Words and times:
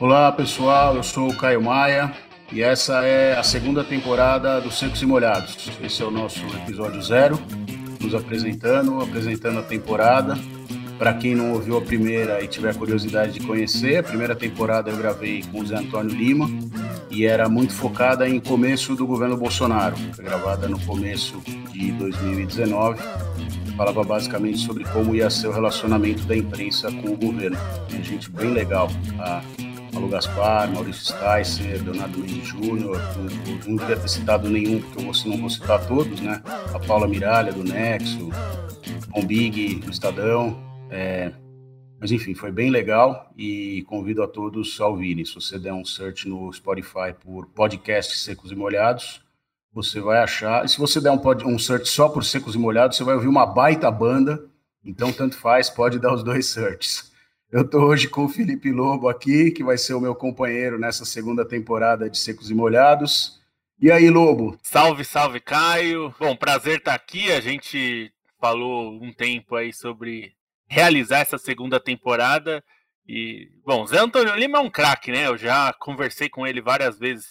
Olá 0.00 0.32
pessoal, 0.32 0.96
eu 0.96 1.02
sou 1.02 1.28
o 1.28 1.36
Caio 1.36 1.60
Maia 1.60 2.10
e 2.50 2.62
essa 2.62 3.04
é 3.04 3.36
a 3.36 3.42
segunda 3.42 3.84
temporada 3.84 4.58
do 4.58 4.70
Secos 4.70 5.02
e 5.02 5.04
Molhados. 5.04 5.70
Esse 5.78 6.00
é 6.02 6.06
o 6.06 6.10
nosso 6.10 6.40
episódio 6.56 7.02
zero, 7.02 7.38
nos 8.00 8.14
apresentando, 8.14 8.98
apresentando 9.02 9.58
a 9.58 9.62
temporada. 9.62 10.38
Para 10.98 11.12
quem 11.12 11.34
não 11.34 11.52
ouviu 11.52 11.76
a 11.76 11.82
primeira 11.82 12.42
e 12.42 12.48
tiver 12.48 12.74
curiosidade 12.76 13.34
de 13.34 13.46
conhecer, 13.46 13.98
a 13.98 14.02
primeira 14.02 14.34
temporada 14.34 14.90
eu 14.90 14.96
gravei 14.96 15.44
com 15.52 15.60
o 15.60 15.66
Zé 15.66 15.76
Antônio 15.76 16.16
Lima 16.16 16.48
e 17.10 17.26
era 17.26 17.46
muito 17.46 17.74
focada 17.74 18.26
em 18.26 18.40
começo 18.40 18.96
do 18.96 19.06
governo 19.06 19.36
Bolsonaro. 19.36 19.96
Foi 20.14 20.24
gravada 20.24 20.66
no 20.66 20.80
começo 20.80 21.42
de 21.72 21.92
2019. 21.92 23.02
Falava 23.76 24.02
basicamente 24.02 24.60
sobre 24.60 24.82
como 24.84 25.14
ia 25.14 25.28
ser 25.28 25.48
o 25.48 25.52
relacionamento 25.52 26.22
da 26.22 26.34
imprensa 26.34 26.90
com 26.90 27.10
o 27.10 27.16
governo. 27.18 27.58
Tem 27.90 28.02
gente 28.02 28.30
bem 28.30 28.50
legal. 28.50 28.88
A 29.18 29.42
Paulo 29.90 30.08
Gaspar, 30.08 30.70
Maurício 30.70 31.04
Sticer, 31.04 31.82
Leonardo 31.82 32.18
Mendes 32.18 32.46
Júnior, 32.46 33.00
não, 33.66 33.76
devia 33.76 33.96
ter 33.96 34.08
citado 34.08 34.48
nenhum, 34.48 34.80
porque 34.80 34.98
eu 34.98 35.12
vou, 35.12 35.14
não 35.26 35.38
vou 35.38 35.50
citar 35.50 35.86
todos, 35.86 36.20
né? 36.20 36.42
A 36.74 36.78
Paula 36.78 37.06
Miralha, 37.08 37.52
do 37.52 37.64
Nexo, 37.64 38.30
Big, 39.26 39.76
do 39.76 39.90
Estadão, 39.90 40.58
é, 40.90 41.32
mas 42.00 42.10
enfim, 42.10 42.34
foi 42.34 42.50
bem 42.50 42.70
legal 42.70 43.30
e 43.36 43.84
convido 43.86 44.22
a 44.22 44.26
todos 44.26 44.80
a 44.80 44.86
ouvirem. 44.86 45.24
Se 45.24 45.34
você 45.34 45.58
der 45.58 45.72
um 45.72 45.84
search 45.84 46.26
no 46.26 46.50
Spotify 46.52 47.14
por 47.22 47.46
podcast 47.46 48.16
Secos 48.18 48.50
e 48.50 48.56
Molhados, 48.56 49.20
você 49.72 50.00
vai 50.00 50.18
achar. 50.18 50.64
E 50.64 50.68
se 50.68 50.78
você 50.78 51.00
der 51.00 51.10
um, 51.10 51.20
um 51.46 51.58
search 51.58 51.88
só 51.88 52.08
por 52.08 52.24
Secos 52.24 52.54
e 52.54 52.58
Molhados, 52.58 52.96
você 52.96 53.04
vai 53.04 53.14
ouvir 53.14 53.28
uma 53.28 53.44
baita 53.44 53.90
banda. 53.90 54.42
Então, 54.82 55.12
tanto 55.12 55.36
faz, 55.36 55.68
pode 55.68 55.98
dar 55.98 56.14
os 56.14 56.24
dois 56.24 56.46
searches. 56.46 57.09
Eu 57.52 57.62
estou 57.62 57.82
hoje 57.82 58.08
com 58.08 58.26
o 58.26 58.28
Felipe 58.28 58.70
Lobo 58.70 59.08
aqui, 59.08 59.50
que 59.50 59.64
vai 59.64 59.76
ser 59.76 59.94
o 59.94 60.00
meu 60.00 60.14
companheiro 60.14 60.78
nessa 60.78 61.04
segunda 61.04 61.44
temporada 61.44 62.08
de 62.08 62.16
Secos 62.16 62.48
e 62.48 62.54
Molhados. 62.54 63.42
E 63.80 63.90
aí, 63.90 64.08
Lobo? 64.08 64.56
Salve, 64.62 65.04
salve, 65.04 65.40
Caio. 65.40 66.14
Bom, 66.16 66.36
prazer 66.36 66.78
estar 66.78 66.94
aqui. 66.94 67.32
A 67.32 67.40
gente 67.40 68.12
falou 68.40 68.92
um 69.02 69.12
tempo 69.12 69.56
aí 69.56 69.72
sobre 69.72 70.32
realizar 70.68 71.18
essa 71.18 71.38
segunda 71.38 71.80
temporada. 71.80 72.62
E, 73.04 73.48
bom, 73.64 73.84
Zé 73.84 73.98
Antônio 73.98 74.36
Lima 74.36 74.58
é 74.58 74.60
um 74.60 74.70
craque, 74.70 75.10
né? 75.10 75.26
Eu 75.26 75.36
já 75.36 75.72
conversei 75.72 76.28
com 76.28 76.46
ele 76.46 76.60
várias 76.60 77.00
vezes 77.00 77.26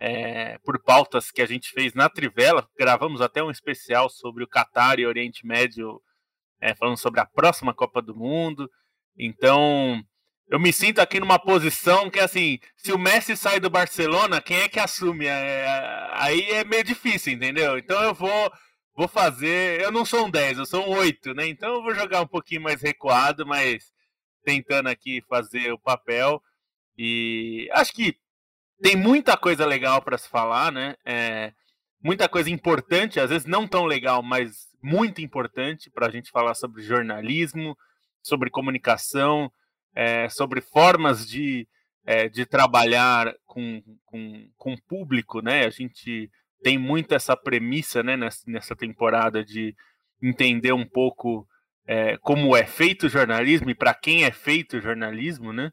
é, 0.00 0.58
por 0.64 0.82
pautas 0.82 1.30
que 1.30 1.40
a 1.40 1.46
gente 1.46 1.70
fez 1.70 1.94
na 1.94 2.08
Trivela. 2.08 2.68
Gravamos 2.76 3.20
até 3.20 3.40
um 3.40 3.50
especial 3.50 4.10
sobre 4.10 4.42
o 4.42 4.48
Catar 4.48 4.98
e 4.98 5.06
Oriente 5.06 5.46
Médio, 5.46 6.02
é, 6.60 6.74
falando 6.74 6.96
sobre 6.96 7.20
a 7.20 7.26
próxima 7.26 7.72
Copa 7.72 8.02
do 8.02 8.16
Mundo. 8.16 8.68
Então, 9.18 10.02
eu 10.48 10.60
me 10.60 10.72
sinto 10.72 11.00
aqui 11.00 11.18
numa 11.20 11.38
posição 11.38 12.10
que, 12.10 12.20
assim, 12.20 12.58
se 12.76 12.92
o 12.92 12.98
Messi 12.98 13.36
sai 13.36 13.58
do 13.60 13.70
Barcelona, 13.70 14.40
quem 14.40 14.58
é 14.58 14.68
que 14.68 14.78
assume? 14.78 15.26
É, 15.26 16.08
aí 16.12 16.42
é 16.50 16.64
meio 16.64 16.84
difícil, 16.84 17.32
entendeu? 17.32 17.78
Então 17.78 18.02
eu 18.02 18.14
vou 18.14 18.52
vou 18.94 19.08
fazer. 19.08 19.80
Eu 19.80 19.90
não 19.90 20.04
sou 20.04 20.26
um 20.26 20.30
10, 20.30 20.58
eu 20.58 20.66
sou 20.66 20.86
um 20.86 20.98
8, 20.98 21.34
né? 21.34 21.46
Então 21.48 21.76
eu 21.76 21.82
vou 21.82 21.94
jogar 21.94 22.20
um 22.20 22.26
pouquinho 22.26 22.62
mais 22.62 22.82
recuado, 22.82 23.46
mas 23.46 23.90
tentando 24.44 24.88
aqui 24.88 25.22
fazer 25.28 25.72
o 25.72 25.78
papel. 25.78 26.42
E 26.98 27.68
acho 27.72 27.92
que 27.92 28.16
tem 28.82 28.96
muita 28.96 29.36
coisa 29.36 29.64
legal 29.64 30.02
para 30.02 30.18
se 30.18 30.28
falar, 30.28 30.72
né? 30.72 30.96
É, 31.04 31.52
muita 32.02 32.28
coisa 32.28 32.50
importante, 32.50 33.20
às 33.20 33.30
vezes 33.30 33.46
não 33.46 33.66
tão 33.66 33.86
legal, 33.86 34.22
mas 34.22 34.68
muito 34.82 35.22
importante 35.22 35.90
para 35.90 36.08
a 36.08 36.10
gente 36.10 36.30
falar 36.30 36.54
sobre 36.54 36.82
jornalismo, 36.82 37.76
sobre 38.22 38.50
comunicação, 38.50 39.50
é, 39.94 40.28
sobre 40.28 40.60
formas 40.60 41.26
de, 41.26 41.68
é, 42.04 42.28
de 42.28 42.46
trabalhar 42.46 43.34
com, 43.44 43.82
com, 44.04 44.48
com 44.56 44.76
público, 44.88 45.40
né? 45.40 45.66
A 45.66 45.70
gente 45.70 46.30
tem 46.62 46.78
muito 46.78 47.14
essa 47.14 47.36
premissa 47.36 48.02
né, 48.02 48.16
nessa 48.46 48.76
temporada 48.76 49.44
de 49.44 49.74
entender 50.22 50.72
um 50.72 50.86
pouco 50.86 51.46
é, 51.86 52.16
como 52.18 52.56
é 52.56 52.64
feito 52.64 53.06
o 53.06 53.08
jornalismo 53.08 53.70
e 53.70 53.74
para 53.74 53.92
quem 53.92 54.24
é 54.24 54.30
feito 54.30 54.76
o 54.76 54.80
jornalismo, 54.80 55.52
né? 55.52 55.72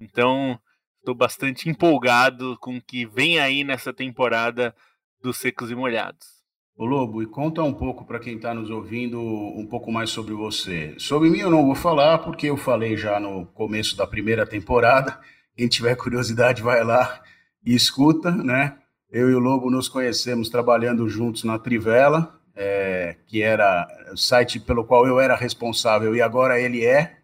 Então, 0.00 0.58
estou 0.98 1.14
bastante 1.14 1.68
empolgado 1.68 2.56
com 2.58 2.76
o 2.76 2.82
que 2.82 3.06
vem 3.06 3.38
aí 3.38 3.62
nessa 3.62 3.92
temporada 3.92 4.74
dos 5.20 5.36
Secos 5.36 5.70
e 5.70 5.74
Molhados. 5.74 6.41
Lobo, 6.84 7.22
e 7.22 7.26
conta 7.26 7.62
um 7.62 7.72
pouco 7.72 8.04
para 8.04 8.18
quem 8.18 8.36
está 8.36 8.54
nos 8.54 8.70
ouvindo 8.70 9.20
um 9.20 9.66
pouco 9.66 9.90
mais 9.90 10.10
sobre 10.10 10.34
você. 10.34 10.94
Sobre 10.98 11.30
mim 11.30 11.38
eu 11.38 11.50
não 11.50 11.64
vou 11.64 11.74
falar, 11.74 12.18
porque 12.18 12.48
eu 12.48 12.56
falei 12.56 12.96
já 12.96 13.18
no 13.18 13.46
começo 13.46 13.96
da 13.96 14.06
primeira 14.06 14.46
temporada. 14.46 15.18
Quem 15.56 15.68
tiver 15.68 15.96
curiosidade 15.96 16.62
vai 16.62 16.82
lá 16.84 17.22
e 17.64 17.74
escuta, 17.74 18.30
né? 18.30 18.78
Eu 19.10 19.30
e 19.30 19.34
o 19.34 19.38
Lobo 19.38 19.70
nos 19.70 19.88
conhecemos 19.88 20.48
trabalhando 20.48 21.08
juntos 21.08 21.44
na 21.44 21.58
Trivela, 21.58 22.40
é, 22.56 23.16
que 23.26 23.42
era 23.42 23.86
o 24.12 24.16
site 24.16 24.58
pelo 24.58 24.84
qual 24.84 25.06
eu 25.06 25.20
era 25.20 25.36
responsável 25.36 26.14
e 26.16 26.22
agora 26.22 26.60
ele 26.60 26.84
é, 26.84 27.18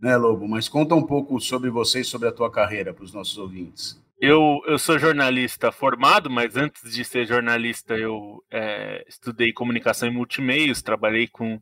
né, 0.00 0.16
Lobo? 0.16 0.48
Mas 0.48 0.68
conta 0.68 0.94
um 0.94 1.02
pouco 1.02 1.38
sobre 1.40 1.70
você 1.70 2.00
e 2.00 2.04
sobre 2.04 2.28
a 2.28 2.32
tua 2.32 2.50
carreira 2.50 2.94
para 2.94 3.04
os 3.04 3.12
nossos 3.12 3.36
ouvintes. 3.36 4.05
Eu, 4.18 4.60
eu 4.66 4.78
sou 4.78 4.98
jornalista 4.98 5.70
formado, 5.70 6.30
mas 6.30 6.56
antes 6.56 6.90
de 6.90 7.04
ser 7.04 7.26
jornalista 7.26 7.94
eu 7.94 8.42
é, 8.50 9.04
estudei 9.06 9.52
comunicação 9.52 10.08
e 10.08 10.12
multimeios, 10.12 10.80
trabalhei 10.80 11.28
com 11.28 11.60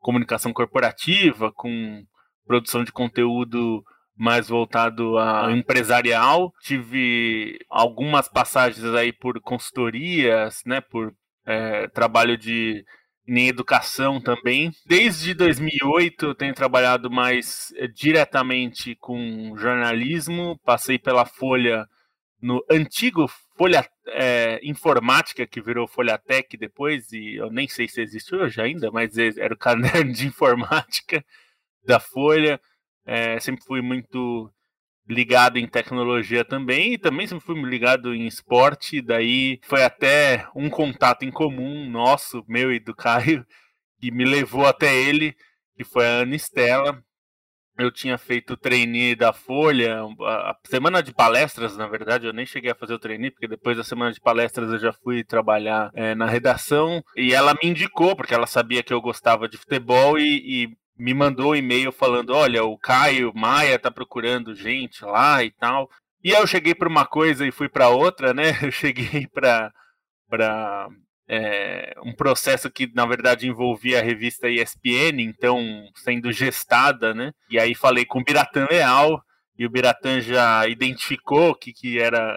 comunicação 0.00 0.52
corporativa, 0.52 1.50
com 1.50 2.04
produção 2.46 2.84
de 2.84 2.92
conteúdo 2.92 3.82
mais 4.14 4.48
voltado 4.48 5.16
a 5.16 5.50
empresarial. 5.50 6.52
Tive 6.62 7.58
algumas 7.70 8.28
passagens 8.28 8.84
aí 8.94 9.10
por 9.10 9.40
consultorias, 9.40 10.60
né, 10.66 10.82
por 10.82 11.14
é, 11.46 11.88
trabalho 11.88 12.36
de 12.36 12.84
em 13.26 13.48
educação 13.48 14.20
também. 14.20 14.70
Desde 14.86 15.32
2008 15.32 16.26
eu 16.26 16.34
tenho 16.34 16.54
trabalhado 16.54 17.10
mais 17.10 17.72
é, 17.76 17.86
diretamente 17.86 18.94
com 18.96 19.54
jornalismo. 19.56 20.60
Passei 20.64 20.98
pela 20.98 21.24
Folha 21.24 21.88
no 22.44 22.62
antigo 22.70 23.26
Folha 23.56 23.88
é, 24.06 24.60
Informática, 24.62 25.46
que 25.46 25.62
virou 25.62 25.88
Folha 25.88 26.18
Tech 26.18 26.54
depois, 26.58 27.10
e 27.10 27.36
eu 27.36 27.50
nem 27.50 27.66
sei 27.66 27.88
se 27.88 28.02
existe 28.02 28.34
hoje 28.36 28.60
ainda, 28.60 28.90
mas 28.90 29.16
era 29.16 29.54
o 29.54 29.56
caderno 29.56 30.12
de 30.12 30.26
informática 30.26 31.24
da 31.82 31.98
Folha. 31.98 32.60
É, 33.06 33.40
sempre 33.40 33.64
fui 33.64 33.80
muito 33.80 34.52
ligado 35.08 35.58
em 35.58 35.66
tecnologia 35.66 36.44
também 36.44 36.92
e 36.92 36.98
também 36.98 37.26
sempre 37.26 37.46
fui 37.46 37.58
ligado 37.62 38.14
em 38.14 38.26
esporte. 38.26 39.00
Daí 39.00 39.58
foi 39.62 39.82
até 39.82 40.46
um 40.54 40.68
contato 40.68 41.24
em 41.24 41.30
comum 41.30 41.88
nosso, 41.88 42.44
meu 42.46 42.70
e 42.70 42.78
do 42.78 42.94
Caio, 42.94 43.46
que 43.98 44.10
me 44.10 44.26
levou 44.26 44.66
até 44.66 44.94
ele, 44.94 45.34
que 45.74 45.82
foi 45.82 46.04
a 46.06 46.20
Ana 46.20 46.36
Estela. 46.36 47.02
Eu 47.76 47.90
tinha 47.90 48.16
feito 48.16 48.52
o 48.52 48.56
trainee 48.56 49.16
da 49.16 49.32
Folha, 49.32 50.02
a 50.20 50.56
semana 50.64 51.02
de 51.02 51.12
palestras, 51.12 51.76
na 51.76 51.88
verdade, 51.88 52.26
eu 52.26 52.32
nem 52.32 52.46
cheguei 52.46 52.70
a 52.70 52.74
fazer 52.74 52.94
o 52.94 52.98
trainee, 52.98 53.32
porque 53.32 53.48
depois 53.48 53.76
da 53.76 53.82
semana 53.82 54.12
de 54.12 54.20
palestras 54.20 54.70
eu 54.70 54.78
já 54.78 54.92
fui 54.92 55.24
trabalhar 55.24 55.90
é, 55.92 56.14
na 56.14 56.26
redação. 56.26 57.02
E 57.16 57.34
ela 57.34 57.52
me 57.54 57.68
indicou, 57.68 58.14
porque 58.14 58.32
ela 58.32 58.46
sabia 58.46 58.82
que 58.82 58.92
eu 58.92 59.00
gostava 59.00 59.48
de 59.48 59.56
futebol 59.56 60.16
e, 60.18 60.64
e 60.64 60.68
me 60.96 61.12
mandou 61.12 61.50
um 61.52 61.56
e-mail 61.56 61.90
falando: 61.90 62.30
olha, 62.30 62.64
o 62.64 62.78
Caio 62.78 63.32
Maia 63.34 63.78
tá 63.78 63.90
procurando 63.90 64.54
gente 64.54 65.04
lá 65.04 65.42
e 65.42 65.50
tal. 65.50 65.88
E 66.22 66.34
aí 66.34 66.40
eu 66.40 66.46
cheguei 66.46 66.74
para 66.74 66.88
uma 66.88 67.04
coisa 67.04 67.46
e 67.46 67.52
fui 67.52 67.68
para 67.68 67.88
outra, 67.88 68.32
né? 68.32 68.52
Eu 68.62 68.70
cheguei 68.70 69.26
para 69.26 69.70
para 70.26 70.88
é, 71.28 71.94
um 72.04 72.12
processo 72.14 72.70
que 72.70 72.90
na 72.94 73.06
verdade 73.06 73.46
envolvia 73.48 74.00
a 74.00 74.02
revista 74.02 74.48
ESPN, 74.48 75.20
então 75.20 75.84
sendo 75.96 76.32
gestada, 76.32 77.14
né? 77.14 77.32
E 77.50 77.58
aí 77.58 77.74
falei 77.74 78.04
com 78.04 78.20
o 78.20 78.24
Biratan 78.24 78.66
Leal 78.70 79.22
e 79.58 79.66
o 79.66 79.70
Biratan 79.70 80.20
já 80.20 80.66
identificou 80.68 81.54
que 81.54 81.72
que 81.72 81.98
era 81.98 82.36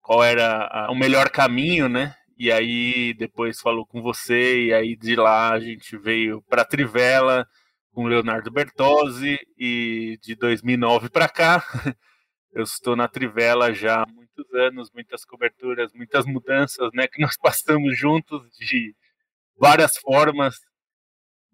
qual 0.00 0.22
era 0.22 0.88
o 0.90 0.94
melhor 0.94 1.30
caminho, 1.30 1.88
né? 1.88 2.14
E 2.38 2.50
aí 2.50 3.14
depois 3.14 3.60
falou 3.60 3.86
com 3.86 4.02
você 4.02 4.66
e 4.66 4.74
aí 4.74 4.96
de 4.96 5.16
lá 5.16 5.52
a 5.52 5.60
gente 5.60 5.96
veio 5.96 6.42
para 6.42 6.64
Trivela 6.64 7.46
com 7.92 8.06
Leonardo 8.06 8.50
Bertozzi 8.50 9.38
e 9.58 10.18
de 10.22 10.34
2009 10.36 11.10
para 11.10 11.28
cá 11.28 11.62
eu 12.54 12.62
estou 12.62 12.96
na 12.96 13.08
Trivela 13.08 13.72
já 13.72 14.02
há 14.02 14.06
muitos 14.36 14.54
anos, 14.54 14.90
muitas 14.92 15.24
coberturas, 15.24 15.92
muitas 15.92 16.24
mudanças, 16.26 16.90
né, 16.94 17.06
que 17.06 17.20
nós 17.20 17.36
passamos 17.40 17.98
juntos 17.98 18.50
de 18.56 18.94
várias 19.56 19.96
formas, 19.98 20.56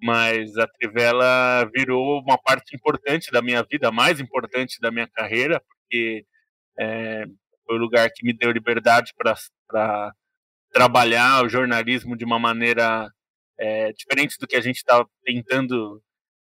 mas 0.00 0.56
a 0.56 0.66
Trivela 0.66 1.68
virou 1.74 2.20
uma 2.20 2.38
parte 2.38 2.74
importante 2.74 3.30
da 3.32 3.42
minha 3.42 3.62
vida, 3.62 3.90
mais 3.90 4.20
importante 4.20 4.80
da 4.80 4.90
minha 4.90 5.08
carreira, 5.08 5.60
porque 5.60 6.24
é, 6.78 7.24
foi 7.66 7.76
o 7.76 7.80
lugar 7.80 8.08
que 8.10 8.24
me 8.24 8.32
deu 8.32 8.50
liberdade 8.52 9.12
para 9.16 10.14
trabalhar 10.72 11.44
o 11.44 11.48
jornalismo 11.48 12.16
de 12.16 12.24
uma 12.24 12.38
maneira 12.38 13.12
é, 13.58 13.92
diferente 13.92 14.36
do 14.38 14.46
que 14.46 14.54
a 14.54 14.60
gente 14.60 14.76
estava 14.76 15.08
tentando 15.24 16.02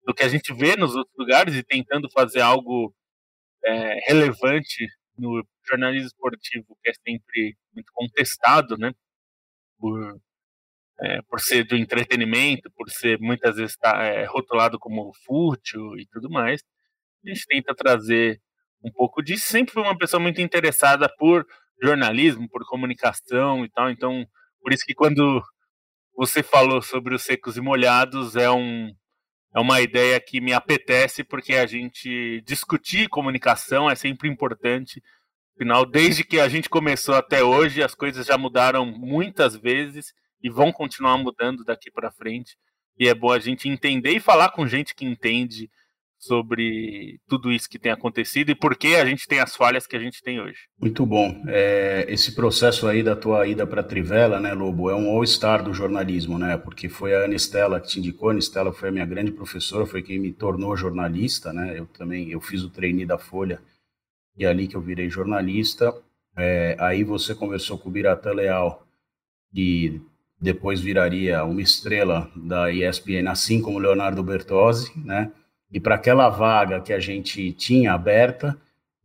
do 0.03 0.13
que 0.13 0.23
a 0.23 0.27
gente 0.27 0.53
vê 0.53 0.75
nos 0.75 0.95
outros 0.95 1.15
lugares 1.17 1.55
e 1.55 1.63
tentando 1.63 2.09
fazer 2.11 2.39
algo 2.39 2.93
é, 3.63 3.99
relevante 4.07 4.87
no 5.17 5.45
jornalismo 5.67 6.07
esportivo, 6.07 6.77
que 6.83 6.89
é 6.89 6.93
sempre 6.93 7.57
muito 7.73 7.91
contestado, 7.93 8.77
né? 8.77 8.91
Por, 9.77 10.19
é, 11.01 11.21
por 11.23 11.39
ser 11.39 11.65
do 11.65 11.75
entretenimento, 11.75 12.71
por 12.75 12.89
ser 12.89 13.19
muitas 13.19 13.57
vezes 13.57 13.75
tá, 13.77 14.03
é, 14.03 14.25
rotulado 14.25 14.79
como 14.79 15.11
fútil 15.25 15.97
e 15.97 16.07
tudo 16.07 16.29
mais. 16.29 16.61
A 17.25 17.29
gente 17.29 17.45
tenta 17.47 17.75
trazer 17.75 18.39
um 18.83 18.91
pouco 18.91 19.21
disso. 19.21 19.47
Sempre 19.47 19.73
fui 19.73 19.83
uma 19.83 19.97
pessoa 19.97 20.21
muito 20.21 20.41
interessada 20.41 21.09
por 21.17 21.45
jornalismo, 21.81 22.47
por 22.49 22.65
comunicação 22.65 23.65
e 23.65 23.69
tal. 23.69 23.89
Então, 23.89 24.25
por 24.61 24.73
isso 24.73 24.85
que 24.85 24.93
quando 24.93 25.41
você 26.15 26.41
falou 26.41 26.81
sobre 26.81 27.15
os 27.15 27.23
secos 27.23 27.57
e 27.57 27.61
molhados, 27.61 28.35
é 28.35 28.49
um 28.49 28.91
é 29.55 29.59
uma 29.59 29.79
ideia 29.79 30.19
que 30.19 30.41
me 30.41 30.51
apetece 30.51 31.23
porque 31.23 31.53
a 31.55 31.65
gente 31.65 32.41
discutir 32.41 33.07
comunicação 33.07 33.89
é 33.89 33.95
sempre 33.95 34.27
importante. 34.27 35.01
Afinal, 35.55 35.85
desde 35.85 36.25
que 36.25 36.41
a 36.41 36.49
gente 36.49 36.69
começou 36.69 37.15
até 37.15 37.41
hoje, 37.41 37.81
as 37.81 37.95
coisas 37.95 38.27
já 38.27 38.37
mudaram 38.37 38.85
muitas 38.85 39.55
vezes 39.55 40.13
e 40.43 40.49
vão 40.49 40.73
continuar 40.73 41.17
mudando 41.17 41.63
daqui 41.63 41.89
para 41.89 42.11
frente. 42.11 42.57
E 42.99 43.07
é 43.07 43.15
bom 43.15 43.31
a 43.31 43.39
gente 43.39 43.69
entender 43.69 44.11
e 44.11 44.19
falar 44.19 44.51
com 44.51 44.67
gente 44.67 44.93
que 44.93 45.05
entende 45.05 45.69
sobre 46.25 47.19
tudo 47.27 47.51
isso 47.51 47.69
que 47.69 47.79
tem 47.79 47.91
acontecido 47.91 48.49
e 48.49 48.55
por 48.55 48.75
que 48.75 48.95
a 48.95 49.05
gente 49.05 49.27
tem 49.27 49.39
as 49.39 49.55
falhas 49.55 49.87
que 49.87 49.95
a 49.95 49.99
gente 49.99 50.21
tem 50.21 50.39
hoje. 50.39 50.59
Muito 50.79 51.05
bom. 51.05 51.43
É, 51.47 52.05
esse 52.09 52.33
processo 52.33 52.87
aí 52.87 53.03
da 53.03 53.15
tua 53.15 53.47
ida 53.47 53.65
para 53.65 53.83
Trivela, 53.83 54.39
né, 54.39 54.53
Lobo, 54.53 54.89
é 54.89 54.95
um 54.95 55.09
all-star 55.09 55.63
do 55.63 55.73
jornalismo, 55.73 56.37
né? 56.37 56.57
Porque 56.57 56.89
foi 56.89 57.15
a 57.15 57.25
Anistela 57.25 57.79
que 57.79 57.87
te 57.87 57.99
indicou, 57.99 58.29
a 58.29 58.31
Anistela 58.31 58.73
foi 58.73 58.89
a 58.89 58.91
minha 58.91 59.05
grande 59.05 59.31
professora, 59.31 59.85
foi 59.85 60.01
quem 60.01 60.19
me 60.19 60.33
tornou 60.33 60.75
jornalista, 60.75 61.53
né? 61.53 61.77
Eu 61.77 61.85
também, 61.85 62.29
eu 62.29 62.41
fiz 62.41 62.63
o 62.63 62.69
trainee 62.69 63.05
da 63.05 63.17
Folha 63.17 63.59
e 64.37 64.45
é 64.45 64.47
ali 64.47 64.67
que 64.67 64.75
eu 64.75 64.81
virei 64.81 65.09
jornalista. 65.09 65.93
É, 66.37 66.75
aí 66.79 67.03
você 67.03 67.33
conversou 67.33 67.77
com 67.77 67.89
o 67.89 67.91
Biratã 67.91 68.33
Leal, 68.33 68.85
que 69.53 70.01
depois 70.39 70.81
viraria 70.81 71.43
uma 71.43 71.61
estrela 71.61 72.29
da 72.35 72.71
ESPN, 72.71 73.29
assim 73.29 73.61
como 73.61 73.79
Leonardo 73.79 74.21
Bertozzi, 74.21 74.91
né? 74.97 75.31
E 75.71 75.79
para 75.79 75.95
aquela 75.95 76.29
vaga 76.29 76.79
que 76.79 76.93
a 76.93 76.99
gente 76.99 77.51
tinha 77.51 77.93
aberta, 77.93 78.57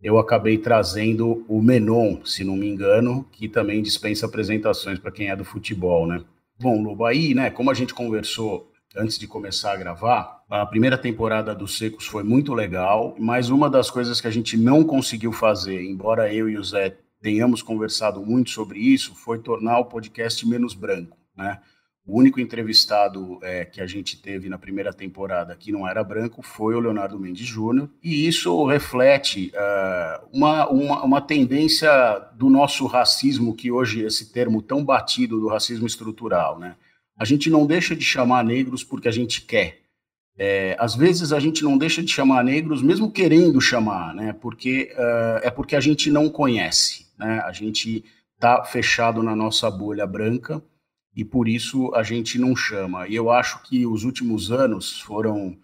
eu 0.02 0.18
acabei 0.18 0.56
trazendo 0.56 1.44
o 1.48 1.60
Menon, 1.60 2.24
se 2.24 2.42
não 2.42 2.56
me 2.56 2.68
engano, 2.68 3.24
que 3.32 3.48
também 3.48 3.82
dispensa 3.82 4.26
apresentações 4.26 4.98
para 4.98 5.12
quem 5.12 5.28
é 5.28 5.36
do 5.36 5.44
futebol, 5.44 6.06
né? 6.06 6.22
Bom, 6.58 6.82
Lobo, 6.82 7.04
aí, 7.04 7.34
né, 7.34 7.50
como 7.50 7.70
a 7.70 7.74
gente 7.74 7.94
conversou 7.94 8.70
antes 8.96 9.18
de 9.18 9.26
começar 9.26 9.72
a 9.72 9.76
gravar, 9.76 10.42
a 10.48 10.66
primeira 10.66 10.98
temporada 10.98 11.54
dos 11.54 11.78
Secos 11.78 12.06
foi 12.06 12.22
muito 12.22 12.52
legal, 12.52 13.14
mas 13.18 13.50
uma 13.50 13.70
das 13.70 13.90
coisas 13.90 14.20
que 14.20 14.26
a 14.26 14.30
gente 14.30 14.56
não 14.56 14.82
conseguiu 14.82 15.32
fazer, 15.32 15.82
embora 15.82 16.32
eu 16.32 16.48
e 16.48 16.58
o 16.58 16.64
Zé 16.64 16.96
tenhamos 17.20 17.62
conversado 17.62 18.20
muito 18.24 18.50
sobre 18.50 18.78
isso, 18.78 19.14
foi 19.14 19.38
tornar 19.38 19.78
o 19.78 19.84
podcast 19.84 20.46
menos 20.48 20.74
branco, 20.74 21.16
né? 21.36 21.60
O 22.06 22.18
único 22.18 22.40
entrevistado 22.40 23.38
é, 23.42 23.64
que 23.64 23.80
a 23.80 23.86
gente 23.86 24.20
teve 24.20 24.48
na 24.48 24.58
primeira 24.58 24.92
temporada 24.92 25.54
que 25.54 25.70
não 25.70 25.86
era 25.86 26.02
branco 26.02 26.42
foi 26.42 26.74
o 26.74 26.80
Leonardo 26.80 27.20
Mendes 27.20 27.46
Júnior, 27.46 27.90
e 28.02 28.26
isso 28.26 28.64
reflete 28.66 29.52
uh, 29.54 30.26
uma, 30.32 30.68
uma, 30.68 31.04
uma, 31.04 31.20
tendência 31.20 31.90
do 32.34 32.48
nosso 32.48 32.86
racismo, 32.86 33.54
que 33.54 33.70
hoje 33.70 34.02
esse 34.02 34.32
termo 34.32 34.62
tão 34.62 34.84
batido 34.84 35.38
do 35.38 35.48
racismo 35.48 35.86
estrutural. 35.86 36.58
Né? 36.58 36.74
A 37.18 37.24
gente 37.24 37.50
não 37.50 37.66
deixa 37.66 37.94
de 37.94 38.04
chamar 38.04 38.44
negros 38.44 38.82
porque 38.82 39.06
a 39.06 39.12
gente 39.12 39.42
quer. 39.42 39.80
É, 40.38 40.74
às 40.78 40.94
vezes 40.94 41.34
a 41.34 41.38
gente 41.38 41.62
não 41.62 41.76
deixa 41.76 42.02
de 42.02 42.10
chamar 42.10 42.42
negros 42.42 42.82
mesmo 42.82 43.12
querendo 43.12 43.60
chamar, 43.60 44.14
né? 44.14 44.32
porque 44.32 44.90
uh, 44.94 45.46
é 45.46 45.50
porque 45.50 45.76
a 45.76 45.80
gente 45.80 46.10
não 46.10 46.30
conhece, 46.30 47.06
né? 47.18 47.40
a 47.44 47.52
gente 47.52 48.02
está 48.34 48.64
fechado 48.64 49.22
na 49.22 49.36
nossa 49.36 49.70
bolha 49.70 50.06
branca 50.06 50.62
e 51.14 51.24
por 51.24 51.48
isso 51.48 51.92
a 51.94 52.02
gente 52.02 52.38
não 52.38 52.54
chama. 52.54 53.08
E 53.08 53.14
eu 53.14 53.30
acho 53.30 53.62
que 53.62 53.86
os 53.86 54.04
últimos 54.04 54.50
anos 54.50 55.00
foram 55.00 55.56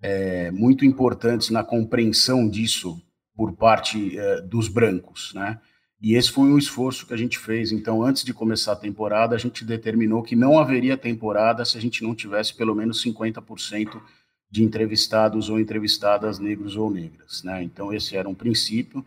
é, 0.00 0.50
muito 0.50 0.84
importantes 0.84 1.50
na 1.50 1.62
compreensão 1.62 2.48
disso 2.48 3.00
por 3.36 3.52
parte 3.52 4.18
é, 4.18 4.40
dos 4.42 4.68
brancos, 4.68 5.32
né? 5.34 5.60
E 6.00 6.16
esse 6.16 6.30
foi 6.30 6.44
um 6.44 6.58
esforço 6.58 7.06
que 7.06 7.14
a 7.14 7.16
gente 7.16 7.38
fez. 7.38 7.72
Então, 7.72 8.02
antes 8.02 8.24
de 8.24 8.34
começar 8.34 8.72
a 8.72 8.76
temporada, 8.76 9.34
a 9.34 9.38
gente 9.38 9.64
determinou 9.64 10.22
que 10.22 10.36
não 10.36 10.58
haveria 10.58 10.98
temporada 10.98 11.64
se 11.64 11.78
a 11.78 11.80
gente 11.80 12.02
não 12.02 12.14
tivesse 12.14 12.54
pelo 12.54 12.74
menos 12.74 13.02
50% 13.02 14.02
de 14.50 14.62
entrevistados 14.62 15.48
ou 15.48 15.58
entrevistadas 15.58 16.38
negros 16.38 16.76
ou 16.76 16.90
negras, 16.90 17.42
né? 17.42 17.62
Então, 17.62 17.92
esse 17.92 18.16
era 18.16 18.28
um 18.28 18.34
princípio. 18.34 19.04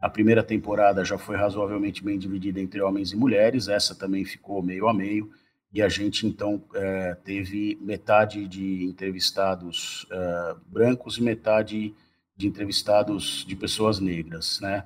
A 0.00 0.08
primeira 0.08 0.42
temporada 0.42 1.04
já 1.04 1.18
foi 1.18 1.36
razoavelmente 1.36 2.02
bem 2.02 2.18
dividida 2.18 2.60
entre 2.60 2.80
homens 2.80 3.12
e 3.12 3.16
mulheres, 3.16 3.68
essa 3.68 3.94
também 3.94 4.24
ficou 4.24 4.62
meio 4.62 4.88
a 4.88 4.94
meio, 4.94 5.30
e 5.72 5.82
a 5.82 5.88
gente 5.88 6.26
então 6.26 6.62
é, 6.74 7.14
teve 7.22 7.78
metade 7.80 8.48
de 8.48 8.84
entrevistados 8.84 10.06
é, 10.10 10.54
brancos 10.66 11.18
e 11.18 11.22
metade 11.22 11.94
de 12.36 12.46
entrevistados 12.46 13.44
de 13.46 13.54
pessoas 13.54 14.00
negras, 14.00 14.58
né? 14.60 14.84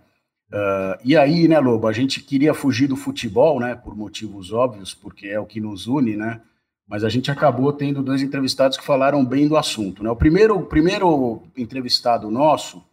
Uh, 0.53 0.99
e 1.05 1.17
aí, 1.17 1.49
né, 1.49 1.59
Lobo, 1.59 1.87
a 1.87 1.93
gente 1.93 2.21
queria 2.21 2.53
fugir 2.53 2.87
do 2.87 2.97
futebol, 2.97 3.59
né, 3.59 3.75
por 3.75 3.97
motivos 3.97 4.53
óbvios, 4.53 4.95
porque 4.95 5.27
é 5.27 5.41
o 5.41 5.47
que 5.47 5.61
nos 5.61 5.87
une, 5.87 6.17
né? 6.17 6.41
Mas 6.87 7.03
a 7.03 7.09
gente 7.09 7.31
acabou 7.31 7.73
tendo 7.73 8.03
dois 8.03 8.23
entrevistados 8.23 8.77
que 8.77 8.85
falaram 8.85 9.25
bem 9.25 9.49
do 9.49 9.57
assunto, 9.57 10.03
né? 10.03 10.11
O 10.11 10.17
primeiro, 10.17 10.57
o 10.57 10.67
primeiro 10.67 11.43
entrevistado 11.57 12.31
nosso 12.31 12.85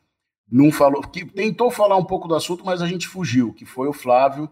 não 0.51 0.71
falou, 0.71 1.01
que 1.01 1.25
tentou 1.25 1.71
falar 1.71 1.95
um 1.95 2.03
pouco 2.03 2.27
do 2.27 2.35
assunto, 2.35 2.65
mas 2.65 2.81
a 2.81 2.87
gente 2.87 3.07
fugiu, 3.07 3.53
que 3.53 3.65
foi 3.65 3.87
o 3.87 3.93
Flávio, 3.93 4.49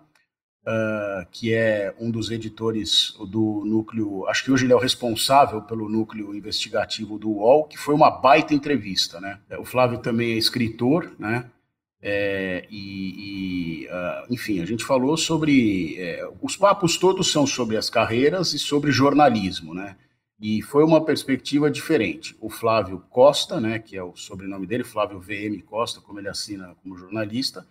uh, 0.66 1.25
que 1.31 1.54
é 1.54 1.94
um 2.00 2.10
dos 2.10 2.31
editores 2.31 3.13
do 3.30 3.63
núcleo, 3.66 4.25
acho 4.28 4.46
que 4.46 4.51
hoje 4.51 4.66
ele 4.66 4.74
é 4.74 4.75
o 4.75 4.80
responsável 4.80 5.62
pelo 5.62 5.90
núcleo 5.90 6.34
investigativo 6.34 7.19
do 7.19 7.30
UOL, 7.30 7.66
que 7.66 7.78
foi 7.78 7.94
uma 7.94 8.10
baita 8.10 8.54
entrevista, 8.54 9.19
né? 9.19 9.40
O 9.60 9.66
Flávio 9.66 10.00
também 10.00 10.34
é 10.34 10.38
escritor, 10.38 11.12
né? 11.19 11.50
É, 12.02 12.66
e, 12.69 13.84
e 13.84 13.88
uh, 13.88 14.34
enfim, 14.34 14.62
a 14.62 14.66
gente 14.66 14.86
falou 14.86 15.18
sobre. 15.18 15.98
É, 16.00 16.30
os 16.42 16.56
papos 16.56 16.98
todos 16.98 17.30
são 17.30 17.45
sobre 17.45 17.75
as 17.75 17.90
carreiras 17.90 18.54
e 18.54 18.60
sobre 18.60 18.90
jornalismo, 18.90 19.74
né? 19.74 19.98
E 20.40 20.62
foi 20.62 20.84
uma 20.84 21.04
perspectiva 21.04 21.70
diferente. 21.70 22.36
O 22.40 22.50
Flávio 22.50 23.04
Costa, 23.10 23.60
né, 23.60 23.78
que 23.78 23.98
é 23.98 24.04
o 24.04 24.16
sobrenome 24.16 24.66
dele, 24.66 24.84
Flávio 24.84 25.19
VM 25.19 25.62
Costa, 25.66 26.00
como 26.00 26.19
ele 26.19 26.30
assina 26.30 26.76
como 26.81 26.98
jornalista, 26.98 27.68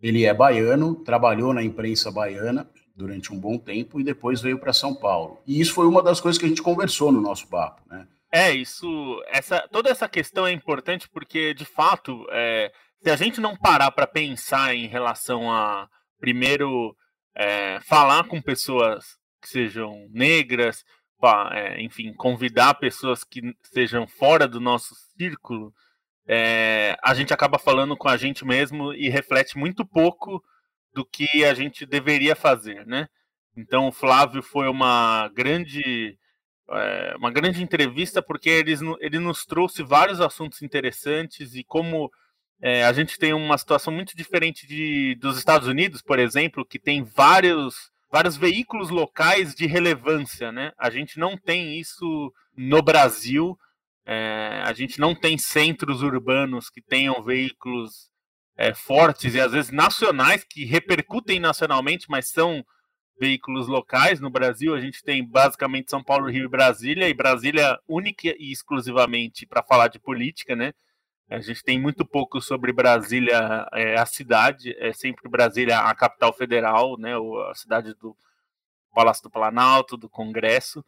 ele 0.00 0.24
é 0.24 0.32
baiano, 0.32 0.94
trabalhou 0.94 1.52
na 1.52 1.62
imprensa 1.62 2.10
baiana 2.10 2.68
durante 2.94 3.32
um 3.32 3.38
bom 3.38 3.58
tempo 3.58 4.00
e 4.00 4.04
depois 4.04 4.40
veio 4.40 4.58
para 4.58 4.72
São 4.72 4.94
Paulo. 4.94 5.40
E 5.46 5.60
isso 5.60 5.74
foi 5.74 5.86
uma 5.86 6.02
das 6.02 6.20
coisas 6.20 6.38
que 6.38 6.44
a 6.44 6.48
gente 6.48 6.62
conversou 6.62 7.10
no 7.10 7.20
nosso 7.20 7.48
papo, 7.48 7.82
né? 7.88 8.06
É, 8.30 8.50
isso, 8.50 9.22
essa, 9.26 9.68
toda 9.70 9.90
essa 9.90 10.08
questão 10.08 10.46
é 10.46 10.52
importante 10.52 11.06
porque, 11.08 11.52
de 11.52 11.66
fato, 11.66 12.26
é, 12.30 12.72
se 13.02 13.10
a 13.10 13.16
gente 13.16 13.40
não 13.40 13.56
parar 13.56 13.90
para 13.90 14.06
pensar 14.06 14.74
em 14.74 14.86
relação 14.86 15.52
a, 15.52 15.86
primeiro, 16.18 16.96
é, 17.36 17.78
falar 17.80 18.24
com 18.24 18.40
pessoas 18.40 19.04
que 19.42 19.48
sejam 19.48 20.08
negras, 20.10 20.82
enfim, 21.78 22.12
convidar 22.14 22.74
pessoas 22.74 23.24
que 23.24 23.54
sejam 23.62 24.06
fora 24.06 24.46
do 24.48 24.60
nosso 24.60 24.94
círculo, 25.16 25.72
é, 26.26 26.96
a 27.02 27.14
gente 27.14 27.32
acaba 27.32 27.58
falando 27.58 27.96
com 27.96 28.08
a 28.08 28.16
gente 28.16 28.44
mesmo 28.44 28.92
e 28.92 29.08
reflete 29.08 29.58
muito 29.58 29.84
pouco 29.84 30.42
do 30.94 31.04
que 31.04 31.44
a 31.44 31.54
gente 31.54 31.86
deveria 31.86 32.36
fazer, 32.36 32.86
né? 32.86 33.08
Então, 33.56 33.88
o 33.88 33.92
Flávio 33.92 34.42
foi 34.42 34.68
uma 34.68 35.28
grande, 35.34 36.16
é, 36.70 37.14
uma 37.16 37.30
grande 37.30 37.62
entrevista 37.62 38.22
porque 38.22 38.48
ele, 38.48 38.74
ele 39.00 39.18
nos 39.18 39.44
trouxe 39.44 39.82
vários 39.82 40.20
assuntos 40.20 40.62
interessantes 40.62 41.54
e 41.54 41.64
como 41.64 42.10
é, 42.60 42.84
a 42.84 42.92
gente 42.92 43.18
tem 43.18 43.32
uma 43.32 43.58
situação 43.58 43.92
muito 43.92 44.16
diferente 44.16 44.66
de, 44.66 45.16
dos 45.16 45.36
Estados 45.36 45.68
Unidos, 45.68 46.00
por 46.00 46.18
exemplo, 46.18 46.64
que 46.64 46.78
tem 46.78 47.02
vários 47.02 47.90
vários 48.12 48.36
veículos 48.36 48.90
locais 48.90 49.54
de 49.54 49.66
relevância, 49.66 50.52
né? 50.52 50.72
A 50.76 50.90
gente 50.90 51.18
não 51.18 51.34
tem 51.34 51.80
isso 51.80 52.30
no 52.54 52.82
Brasil. 52.82 53.58
É, 54.04 54.60
a 54.64 54.72
gente 54.74 55.00
não 55.00 55.14
tem 55.14 55.38
centros 55.38 56.02
urbanos 56.02 56.68
que 56.68 56.82
tenham 56.82 57.22
veículos 57.22 58.10
é, 58.54 58.74
fortes 58.74 59.34
e 59.34 59.40
às 59.40 59.52
vezes 59.52 59.70
nacionais 59.70 60.44
que 60.44 60.66
repercutem 60.66 61.40
nacionalmente, 61.40 62.06
mas 62.10 62.28
são 62.28 62.62
veículos 63.18 63.66
locais. 63.66 64.20
No 64.20 64.28
Brasil, 64.28 64.74
a 64.74 64.80
gente 64.80 65.02
tem 65.02 65.26
basicamente 65.26 65.90
São 65.90 66.04
Paulo, 66.04 66.30
Rio 66.30 66.44
e 66.44 66.48
Brasília, 66.48 67.08
e 67.08 67.14
Brasília 67.14 67.78
única 67.88 68.28
e 68.38 68.52
exclusivamente 68.52 69.46
para 69.46 69.62
falar 69.62 69.88
de 69.88 69.98
política, 69.98 70.54
né? 70.54 70.74
A 71.32 71.40
gente 71.40 71.62
tem 71.64 71.80
muito 71.80 72.04
pouco 72.04 72.40
sobre 72.40 72.72
Brasília, 72.72 73.66
é, 73.72 73.98
a 73.98 74.04
cidade, 74.04 74.76
é 74.78 74.92
sempre 74.92 75.28
Brasília 75.28 75.78
a 75.80 75.94
capital 75.94 76.32
federal, 76.32 76.98
né, 76.98 77.14
a 77.50 77.54
cidade 77.54 77.94
do 77.94 78.16
Palácio 78.94 79.22
do 79.22 79.30
Planalto, 79.30 79.96
do 79.96 80.08
Congresso. 80.08 80.84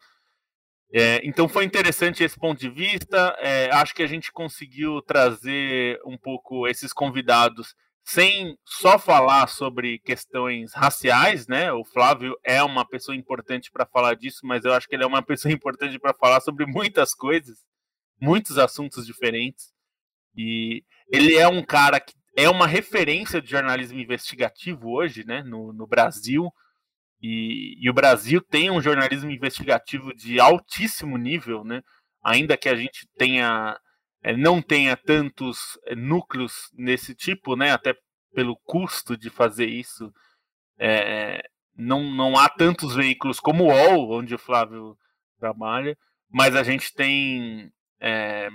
É, 0.93 1.19
então 1.23 1.49
foi 1.49 1.65
interessante 1.65 2.23
esse 2.23 2.39
ponto 2.39 2.59
de 2.59 2.69
vista. 2.69 3.35
É, 3.39 3.71
acho 3.71 3.95
que 3.95 4.03
a 4.03 4.07
gente 4.07 4.31
conseguiu 4.31 5.01
trazer 5.01 5.99
um 6.05 6.17
pouco 6.17 6.67
esses 6.67 6.93
convidados 6.93 7.75
sem 8.03 8.55
só 8.63 8.99
falar 8.99 9.47
sobre 9.47 9.97
questões 9.99 10.73
raciais, 10.73 11.47
né? 11.47 11.73
O 11.73 11.83
Flávio 11.83 12.37
é 12.43 12.61
uma 12.61 12.87
pessoa 12.87 13.17
importante 13.17 13.71
para 13.71 13.85
falar 13.85 14.13
disso, 14.13 14.41
mas 14.43 14.63
eu 14.63 14.73
acho 14.73 14.87
que 14.87 14.95
ele 14.95 15.03
é 15.03 15.07
uma 15.07 15.23
pessoa 15.23 15.51
importante 15.53 15.97
para 15.97 16.13
falar 16.13 16.39
sobre 16.39 16.67
muitas 16.67 17.15
coisas, 17.15 17.65
muitos 18.21 18.59
assuntos 18.59 19.07
diferentes. 19.07 19.74
E 20.35 20.83
ele 21.09 21.35
é 21.35 21.47
um 21.47 21.63
cara 21.63 21.99
que 21.99 22.13
é 22.37 22.49
uma 22.49 22.67
referência 22.67 23.41
de 23.41 23.49
jornalismo 23.49 23.99
investigativo 23.99 24.89
hoje, 24.89 25.25
né? 25.25 25.41
No, 25.43 25.71
no 25.71 25.87
Brasil. 25.87 26.51
E, 27.21 27.77
e, 27.79 27.89
o 27.89 27.93
Brasil 27.93 28.41
tem 28.41 28.69
um 28.69 28.81
jornalismo 28.81 29.31
investigativo 29.31 30.13
de 30.13 30.39
altíssimo 30.39 31.17
nível, 31.17 31.63
né? 31.63 31.81
Ainda 32.23 32.57
que 32.57 32.67
a 32.67 32.75
gente 32.75 33.07
tenha 33.17 33.79
é, 34.21 34.35
não 34.35 34.61
tenha 34.61 34.97
tantos 34.97 35.77
é, 35.85 35.95
núcleos 35.95 36.69
nesse 36.73 37.15
tipo, 37.15 37.55
né? 37.55 37.71
Até 37.71 37.95
pelo 38.33 38.57
custo 38.65 39.15
de 39.15 39.29
fazer 39.29 39.67
isso, 39.67 40.11
é, 40.77 41.41
não, 41.75 42.03
não 42.03 42.37
há 42.37 42.49
tantos 42.49 42.95
veículos 42.95 43.39
como 43.39 43.65
o 43.65 43.67
UOL, 43.67 44.19
onde 44.19 44.35
o 44.35 44.39
Flávio 44.39 44.97
trabalha, 45.39 45.97
mas 46.29 46.55
a 46.55 46.63
gente 46.63 46.93
tem 46.93 47.71
é, 47.99 48.49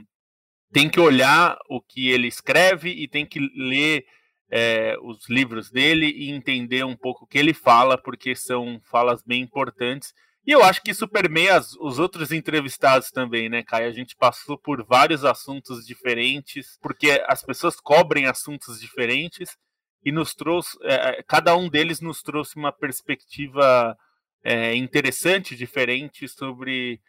tem 0.72 0.88
que 0.88 1.00
olhar 1.00 1.58
o 1.68 1.80
que 1.80 2.10
ele 2.10 2.28
escreve 2.28 2.90
e 2.90 3.08
tem 3.08 3.26
que 3.26 3.40
ler 3.56 4.04
é, 4.50 4.96
os 5.02 5.28
livros 5.28 5.70
dele 5.70 6.06
e 6.06 6.30
entender 6.30 6.84
um 6.84 6.96
pouco 6.96 7.24
o 7.24 7.26
que 7.26 7.38
ele 7.38 7.54
fala, 7.54 7.96
porque 7.96 8.34
são 8.34 8.80
falas 8.90 9.22
bem 9.22 9.42
importantes. 9.42 10.12
E 10.46 10.52
eu 10.52 10.64
acho 10.64 10.82
que 10.82 10.90
isso 10.90 11.06
permeia 11.06 11.56
as, 11.56 11.74
os 11.74 11.98
outros 11.98 12.32
entrevistados 12.32 13.10
também, 13.10 13.48
né, 13.48 13.62
Caio? 13.62 13.88
A 13.88 13.92
gente 13.92 14.16
passou 14.16 14.58
por 14.58 14.84
vários 14.84 15.24
assuntos 15.24 15.86
diferentes, 15.86 16.78
porque 16.80 17.22
as 17.26 17.42
pessoas 17.42 17.76
cobrem 17.76 18.26
assuntos 18.26 18.80
diferentes 18.80 19.56
e 20.04 20.10
nos 20.10 20.34
trouxe, 20.34 20.76
é, 20.82 21.22
cada 21.22 21.54
um 21.56 21.68
deles 21.68 22.00
nos 22.00 22.22
trouxe 22.22 22.56
uma 22.56 22.72
perspectiva 22.72 23.96
é, 24.42 24.74
interessante, 24.74 25.54
diferente 25.54 26.26
sobre 26.26 27.00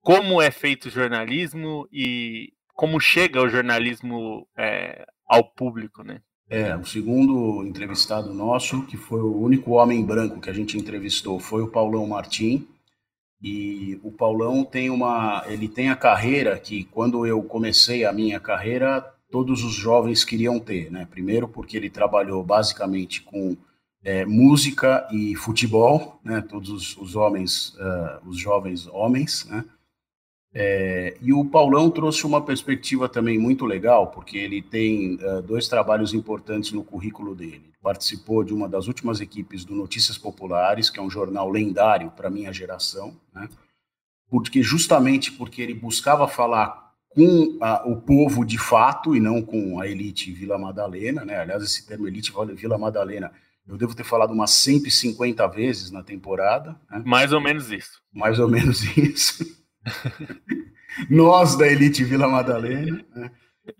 como 0.00 0.40
é 0.40 0.50
feito 0.50 0.86
o 0.86 0.90
jornalismo 0.90 1.88
e 1.92 2.52
como 2.78 3.00
chega 3.00 3.42
o 3.42 3.48
jornalismo 3.48 4.46
é, 4.56 5.04
ao 5.26 5.42
público, 5.42 6.04
né? 6.04 6.20
É, 6.48 6.76
o 6.76 6.84
segundo 6.84 7.64
entrevistado 7.66 8.32
nosso, 8.32 8.86
que 8.86 8.96
foi 8.96 9.20
o 9.20 9.36
único 9.36 9.72
homem 9.72 10.04
branco 10.04 10.40
que 10.40 10.48
a 10.48 10.52
gente 10.52 10.78
entrevistou, 10.78 11.40
foi 11.40 11.60
o 11.60 11.72
Paulão 11.72 12.06
Martim. 12.06 12.68
E 13.42 13.98
o 14.04 14.12
Paulão 14.12 14.64
tem 14.64 14.90
uma, 14.90 15.42
ele 15.48 15.66
tem 15.66 15.90
a 15.90 15.96
carreira 15.96 16.56
que 16.56 16.84
quando 16.84 17.26
eu 17.26 17.42
comecei 17.42 18.04
a 18.04 18.12
minha 18.12 18.38
carreira, 18.38 19.00
todos 19.28 19.64
os 19.64 19.74
jovens 19.74 20.24
queriam 20.24 20.60
ter, 20.60 20.88
né? 20.88 21.04
Primeiro 21.10 21.48
porque 21.48 21.76
ele 21.76 21.90
trabalhou 21.90 22.44
basicamente 22.44 23.22
com 23.22 23.56
é, 24.04 24.24
música 24.24 25.04
e 25.10 25.34
futebol, 25.34 26.20
né? 26.22 26.40
Todos 26.42 26.96
os, 26.96 27.16
homens, 27.16 27.74
uh, 27.74 28.28
os 28.28 28.38
jovens 28.38 28.86
homens, 28.86 29.46
né? 29.46 29.64
É, 30.54 31.16
e 31.20 31.32
o 31.32 31.44
Paulão 31.44 31.90
trouxe 31.90 32.26
uma 32.26 32.42
perspectiva 32.42 33.08
também 33.08 33.38
muito 33.38 33.66
legal, 33.66 34.08
porque 34.08 34.38
ele 34.38 34.62
tem 34.62 35.16
uh, 35.16 35.42
dois 35.42 35.68
trabalhos 35.68 36.14
importantes 36.14 36.72
no 36.72 36.82
currículo 36.82 37.34
dele. 37.34 37.70
Participou 37.82 38.42
de 38.42 38.54
uma 38.54 38.68
das 38.68 38.86
últimas 38.88 39.20
equipes 39.20 39.64
do 39.64 39.74
Notícias 39.74 40.16
Populares, 40.16 40.88
que 40.90 40.98
é 40.98 41.02
um 41.02 41.10
jornal 41.10 41.50
lendário 41.50 42.10
para 42.10 42.30
minha 42.30 42.52
geração, 42.52 43.14
né? 43.34 43.48
porque 44.30 44.62
justamente 44.62 45.32
porque 45.32 45.62
ele 45.62 45.74
buscava 45.74 46.26
falar 46.26 46.88
com 47.10 47.58
a, 47.60 47.86
o 47.86 47.96
povo 47.96 48.44
de 48.44 48.58
fato 48.58 49.14
e 49.14 49.20
não 49.20 49.42
com 49.42 49.80
a 49.80 49.86
elite 49.86 50.32
Vila 50.32 50.58
Madalena, 50.58 51.24
né? 51.24 51.40
Aliás, 51.40 51.62
esse 51.62 51.86
termo 51.86 52.06
elite 52.06 52.32
Vila 52.54 52.78
Madalena 52.78 53.32
eu 53.66 53.76
devo 53.76 53.94
ter 53.94 54.04
falado 54.04 54.32
umas 54.32 54.50
150 54.52 55.46
vezes 55.48 55.90
na 55.90 56.02
temporada. 56.02 56.74
Né? 56.90 57.02
Mais 57.04 57.32
ou 57.34 57.40
menos 57.40 57.70
isso. 57.70 58.00
Mais 58.12 58.38
ou 58.38 58.48
menos 58.48 58.82
isso. 58.96 59.57
Nós 61.10 61.56
da 61.56 61.66
Elite 61.66 62.04
Vila 62.04 62.28
Madalena. 62.28 63.04
Né? 63.14 63.30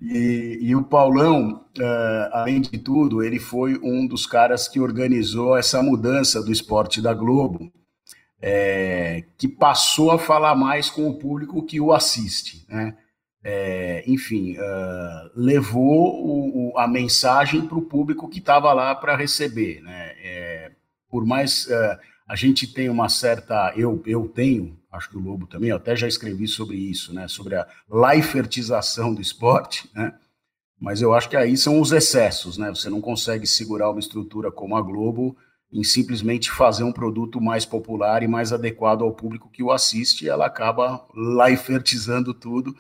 E, 0.01 0.59
e, 0.61 0.77
o 0.77 0.85
Paulão, 0.85 1.65
uh, 1.79 2.29
além 2.33 2.61
de 2.61 2.79
tudo, 2.79 3.23
ele 3.23 3.39
foi 3.39 3.79
um 3.83 4.07
dos 4.07 4.27
caras 4.27 4.69
que 4.69 4.79
organizou 4.79 5.57
essa 5.57 5.83
mudança 5.83 6.43
do 6.43 6.53
esporte 6.53 7.01
da 7.01 7.15
Globo, 7.15 7.73
é, 8.41 9.25
que 9.37 9.49
passou 9.49 10.11
a 10.11 10.19
falar 10.19 10.55
mais 10.55 10.91
com 10.91 11.09
o 11.09 11.19
público 11.19 11.65
que 11.65 11.81
o 11.81 11.93
assiste. 11.93 12.67
Né? 12.69 12.97
É, 13.43 14.05
enfim, 14.07 14.57
uh, 14.59 15.31
levou 15.35 16.25
o, 16.25 16.73
o, 16.73 16.79
a 16.79 16.87
mensagem 16.87 17.63
para 17.67 17.79
o 17.79 17.83
público 17.83 18.29
que 18.29 18.39
estava 18.39 18.73
lá 18.73 18.95
para 18.95 19.17
receber. 19.17 19.81
Né? 19.81 20.13
É, 20.23 20.71
por 21.11 21.25
mais 21.25 21.67
uh, 21.67 21.99
a 22.29 22.37
gente 22.37 22.67
tem 22.73 22.89
uma 22.89 23.09
certa, 23.09 23.73
eu, 23.75 24.03
eu 24.07 24.29
tenho 24.29 24.79
acho 24.91 25.11
que 25.11 25.17
o 25.17 25.21
Lobo 25.21 25.47
também, 25.47 25.71
eu 25.71 25.77
até 25.77 25.95
já 25.95 26.09
escrevi 26.09 26.49
sobre 26.49 26.77
isso, 26.77 27.13
né, 27.13 27.29
sobre 27.29 27.55
a 27.55 27.67
laifertização 27.89 29.15
do 29.15 29.21
esporte, 29.21 29.89
né, 29.95 30.15
mas 30.81 31.03
eu 31.03 31.13
acho 31.13 31.29
que 31.29 31.37
aí 31.37 31.57
são 31.57 31.81
os 31.81 31.93
excessos, 31.93 32.57
né, 32.57 32.69
você 32.71 32.89
não 32.89 33.01
consegue 33.01 33.47
segurar 33.47 33.91
uma 33.91 34.01
estrutura 34.01 34.51
como 34.51 34.77
a 34.77 34.83
Globo 34.83 35.37
em 35.71 35.85
simplesmente 35.85 36.51
fazer 36.51 36.85
um 36.85 36.93
produto 36.93 37.41
mais 37.41 37.67
popular 37.67 38.23
e 38.23 38.29
mais 38.29 38.53
adequado 38.53 39.03
ao 39.03 39.13
público 39.13 39.51
que 39.51 39.63
o 39.63 39.71
assiste, 39.71 40.25
e 40.25 40.29
ela 40.29 40.47
acaba 40.47 41.07
laifertizando 41.15 42.33
tudo, 42.33 42.75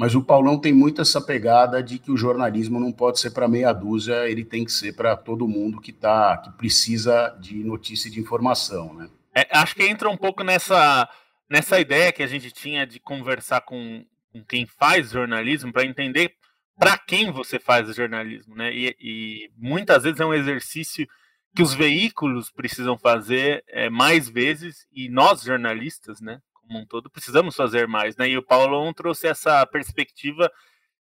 mas 0.00 0.14
o 0.14 0.22
Paulão 0.24 0.58
tem 0.58 0.72
muito 0.72 1.02
essa 1.02 1.20
pegada 1.20 1.82
de 1.82 1.98
que 1.98 2.10
o 2.10 2.16
jornalismo 2.16 2.80
não 2.80 2.90
pode 2.90 3.20
ser 3.20 3.32
para 3.32 3.46
meia 3.46 3.70
dúzia, 3.70 4.26
ele 4.30 4.46
tem 4.46 4.64
que 4.64 4.72
ser 4.72 4.96
para 4.96 5.14
todo 5.14 5.46
mundo 5.46 5.78
que 5.78 5.92
tá, 5.92 6.38
que 6.38 6.50
precisa 6.52 7.36
de 7.38 7.62
notícia 7.62 8.08
e 8.08 8.10
de 8.10 8.18
informação, 8.18 8.94
né? 8.94 9.10
É, 9.36 9.46
acho 9.52 9.74
que 9.74 9.82
entra 9.82 10.08
um 10.08 10.16
pouco 10.16 10.42
nessa 10.42 11.06
nessa 11.50 11.78
ideia 11.78 12.12
que 12.12 12.22
a 12.22 12.26
gente 12.26 12.50
tinha 12.50 12.86
de 12.86 12.98
conversar 12.98 13.60
com, 13.60 14.02
com 14.32 14.42
quem 14.42 14.64
faz 14.64 15.10
jornalismo 15.10 15.70
para 15.70 15.84
entender 15.84 16.32
para 16.78 16.96
quem 16.96 17.30
você 17.30 17.58
faz 17.58 17.94
jornalismo, 17.94 18.56
né? 18.56 18.74
E, 18.74 18.96
e, 18.98 19.50
muitas 19.54 20.04
vezes 20.04 20.18
é 20.18 20.24
um 20.24 20.32
exercício 20.32 21.06
que 21.54 21.62
os 21.62 21.74
veículos 21.74 22.50
precisam 22.50 22.96
fazer 22.96 23.62
é, 23.68 23.90
mais 23.90 24.30
vezes 24.30 24.86
e 24.94 25.10
nós 25.10 25.42
jornalistas, 25.42 26.22
né, 26.22 26.40
como 26.70 26.78
um 26.78 26.86
todo, 26.86 27.10
precisamos 27.10 27.56
fazer 27.56 27.88
mais, 27.88 28.16
né? 28.16 28.28
E 28.28 28.38
o 28.38 28.42
Paulo 28.42 28.94
trouxe 28.94 29.26
essa 29.26 29.66
perspectiva 29.66 30.50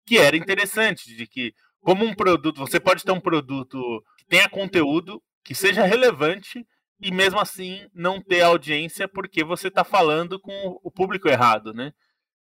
que 0.07 0.17
era 0.17 0.37
interessante 0.37 1.15
de 1.15 1.27
que 1.27 1.53
como 1.81 2.05
um 2.05 2.15
produto, 2.15 2.59
você 2.59 2.79
pode 2.79 3.05
ter 3.05 3.11
um 3.13 3.21
produto 3.21 4.03
que 4.17 4.25
tenha 4.27 4.49
conteúdo, 4.49 5.21
que 5.45 5.55
seja 5.55 5.85
relevante, 5.85 6.65
e 7.01 7.13
mesmo 7.13 7.39
assim 7.39 7.87
não 7.93 8.21
ter 8.21 8.43
audiência 8.43 9.07
porque 9.07 9.45
você 9.45 9.69
está 9.69 9.85
falando 9.85 10.41
com 10.41 10.79
o 10.83 10.91
público 10.91 11.29
errado, 11.29 11.75
né? 11.75 11.93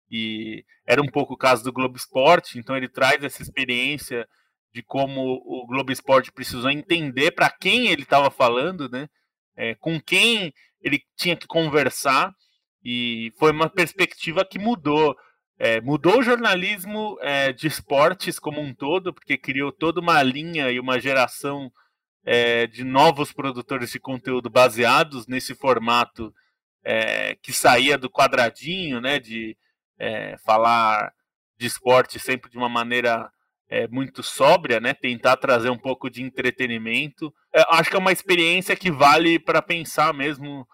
E 0.09 0.63
era 0.85 1.01
um 1.01 1.07
pouco 1.07 1.33
o 1.33 1.37
caso 1.37 1.63
do 1.63 1.73
Globo 1.73 1.97
Esporte, 1.97 2.59
então 2.59 2.77
ele 2.77 2.87
traz 2.87 3.23
essa 3.23 3.41
experiência 3.41 4.27
de 4.71 4.83
como 4.83 5.41
o 5.45 5.65
Globo 5.67 5.91
Esporte 5.91 6.31
precisou 6.31 6.69
entender 6.69 7.31
para 7.31 7.49
quem 7.49 7.87
ele 7.87 8.03
estava 8.03 8.29
falando, 8.29 8.87
né? 8.87 9.07
É, 9.57 9.73
com 9.75 9.99
quem 9.99 10.53
ele 10.81 11.01
tinha 11.17 11.35
que 11.35 11.47
conversar, 11.47 12.31
e 12.85 13.33
foi 13.39 13.51
uma 13.51 13.67
perspectiva 13.67 14.45
que 14.45 14.59
mudou. 14.59 15.17
É, 15.57 15.81
mudou 15.81 16.19
o 16.19 16.23
jornalismo 16.23 17.17
é, 17.21 17.51
de 17.51 17.65
esportes 17.65 18.37
como 18.37 18.61
um 18.61 18.73
todo, 18.73 19.13
porque 19.13 19.37
criou 19.37 19.71
toda 19.71 20.01
uma 20.01 20.21
linha 20.21 20.69
e 20.69 20.79
uma 20.79 20.99
geração 20.99 21.71
é, 22.25 22.67
de 22.67 22.83
novos 22.83 23.31
produtores 23.31 23.89
de 23.89 23.99
conteúdo 23.99 24.49
baseados 24.49 25.27
nesse 25.27 25.55
formato 25.55 26.33
é, 26.83 27.35
que 27.41 27.53
saía 27.53 27.97
do 27.97 28.09
quadradinho, 28.09 28.99
né, 28.99 29.17
de 29.17 29.57
é, 29.97 30.37
falar 30.45 31.13
de 31.57 31.65
esporte 31.65 32.19
sempre 32.19 32.51
de 32.51 32.57
uma 32.57 32.67
maneira 32.69 33.31
é, 33.69 33.87
muito 33.87 34.21
sóbria, 34.21 34.81
né, 34.81 34.93
tentar 34.93 35.37
trazer 35.37 35.69
um 35.69 35.77
pouco 35.77 36.09
de 36.09 36.21
entretenimento. 36.21 37.33
Acho 37.69 37.89
que 37.89 37.95
é 37.95 37.99
uma 37.99 38.11
experiência 38.11 38.75
que 38.75 38.91
vale 38.91 39.39
para 39.39 39.61
pensar 39.61 40.13
mesmo 40.13 40.67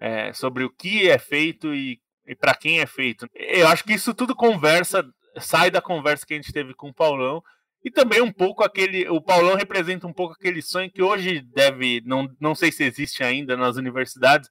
é, 0.00 0.32
sobre 0.32 0.64
o 0.64 0.70
que 0.70 1.08
é 1.08 1.18
feito 1.18 1.74
e, 1.74 2.00
e 2.26 2.34
para 2.34 2.54
quem 2.54 2.80
é 2.80 2.86
feito. 2.86 3.28
Eu 3.34 3.68
acho 3.68 3.84
que 3.84 3.94
isso 3.94 4.14
tudo 4.14 4.34
conversa, 4.34 5.04
sai 5.38 5.70
da 5.70 5.80
conversa 5.80 6.26
que 6.26 6.34
a 6.34 6.36
gente 6.36 6.52
teve 6.52 6.74
com 6.74 6.88
o 6.88 6.94
Paulão 6.94 7.42
e 7.84 7.90
também 7.90 8.20
um 8.20 8.32
pouco 8.32 8.64
aquele. 8.64 9.08
O 9.08 9.20
Paulão 9.20 9.54
representa 9.54 10.06
um 10.06 10.12
pouco 10.12 10.34
aquele 10.34 10.60
sonho 10.62 10.90
que 10.90 11.02
hoje 11.02 11.40
deve. 11.40 12.02
Não, 12.04 12.28
não 12.40 12.54
sei 12.54 12.72
se 12.72 12.84
existe 12.84 13.22
ainda 13.22 13.56
nas 13.56 13.76
universidades, 13.76 14.50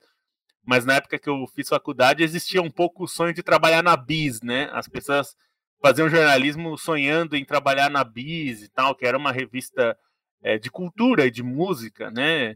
mas 0.65 0.85
na 0.85 0.95
época 0.95 1.19
que 1.19 1.29
eu 1.29 1.45
fiz 1.53 1.69
faculdade 1.69 2.23
existia 2.23 2.61
um 2.61 2.69
pouco 2.69 3.03
o 3.03 3.07
sonho 3.07 3.33
de 3.33 3.43
trabalhar 3.43 3.83
na 3.83 3.95
BIS, 3.95 4.41
né? 4.41 4.69
As 4.71 4.87
pessoas 4.87 5.35
faziam 5.81 6.09
jornalismo 6.09 6.77
sonhando 6.77 7.35
em 7.35 7.45
trabalhar 7.45 7.89
na 7.89 8.03
BIS 8.03 8.63
e 8.63 8.69
tal, 8.69 8.95
que 8.95 9.05
era 9.05 9.17
uma 9.17 9.31
revista 9.31 9.97
é, 10.41 10.57
de 10.57 10.71
cultura 10.71 11.25
e 11.25 11.31
de 11.31 11.43
música, 11.43 12.09
né? 12.11 12.55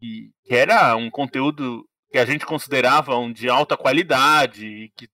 E 0.00 0.30
que 0.44 0.54
era 0.54 0.94
um 0.96 1.10
conteúdo 1.10 1.88
que 2.14 2.18
a 2.18 2.24
gente 2.24 2.46
considerava 2.46 3.18
um 3.18 3.32
de 3.32 3.48
alta 3.48 3.76
qualidade 3.76 4.64
e 4.64 4.88
que 4.90 5.08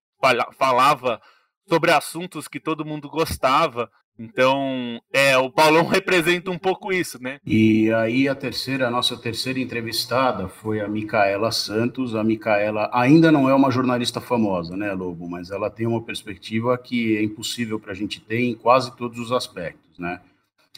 falava 0.59 1.19
sobre 1.67 1.91
assuntos 1.91 2.47
que 2.47 2.61
todo 2.61 2.85
mundo 2.85 3.09
gostava. 3.09 3.91
Então, 4.19 5.01
é, 5.11 5.35
o 5.39 5.51
Paulão 5.51 5.87
representa 5.89 6.51
um 6.51 6.59
pouco 6.59 6.93
isso, 6.93 7.19
né? 7.23 7.39
E 7.43 7.91
aí 7.91 8.29
a 8.29 8.35
terceira, 8.35 8.87
a 8.87 8.91
nossa 8.91 9.17
terceira 9.17 9.59
entrevistada 9.59 10.47
foi 10.47 10.83
a 10.83 10.89
Micaela 10.89 11.51
Santos. 11.51 12.15
A 12.15 12.23
Micaela 12.23 12.91
ainda 12.93 13.33
não 13.33 13.49
é 13.49 13.55
uma 13.55 13.71
jornalista 13.71 14.21
famosa, 14.21 14.77
né, 14.77 14.93
Lobo? 14.93 15.27
Mas 15.27 15.51
ela 15.51 15.71
tem 15.71 15.87
uma 15.87 16.03
perspectiva 16.03 16.77
que 16.77 17.17
é 17.17 17.23
impossível 17.23 17.81
para 17.81 17.93
a 17.93 17.97
gente 17.97 18.21
ter 18.21 18.41
em 18.41 18.55
quase 18.55 18.95
todos 18.95 19.19
os 19.19 19.33
aspectos, 19.33 19.99
né? 19.99 20.21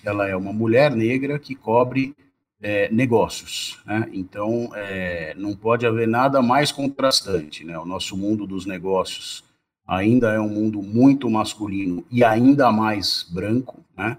Ela 0.04 0.28
é 0.28 0.36
uma 0.36 0.52
mulher 0.52 0.94
negra 0.94 1.36
que 1.36 1.56
cobre 1.56 2.14
é, 2.62 2.88
negócios, 2.92 3.80
né? 3.84 4.08
Então, 4.12 4.70
é, 4.74 5.34
não 5.36 5.54
pode 5.54 5.84
haver 5.84 6.06
nada 6.06 6.40
mais 6.40 6.70
contrastante, 6.70 7.64
né? 7.64 7.76
O 7.76 7.84
nosso 7.84 8.16
mundo 8.16 8.46
dos 8.46 8.64
negócios 8.64 9.42
ainda 9.86 10.32
é 10.32 10.40
um 10.40 10.48
mundo 10.48 10.80
muito 10.80 11.28
masculino 11.28 12.04
e 12.10 12.22
ainda 12.22 12.70
mais 12.70 13.28
branco, 13.28 13.84
né? 13.98 14.16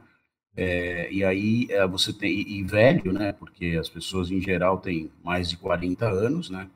É, 0.55 1.11
e 1.11 1.23
aí 1.23 1.67
é, 1.69 1.87
você 1.87 2.11
tem 2.13 2.31
e, 2.41 2.61
velho, 2.63 3.13
né? 3.13 3.31
Porque 3.31 3.77
as 3.79 3.89
pessoas 3.89 4.29
em 4.29 4.41
geral 4.41 4.77
têm 4.77 5.09
mais 5.23 5.49
de 5.49 5.57
40 5.57 6.05
anos, 6.05 6.49
né? 6.49 6.69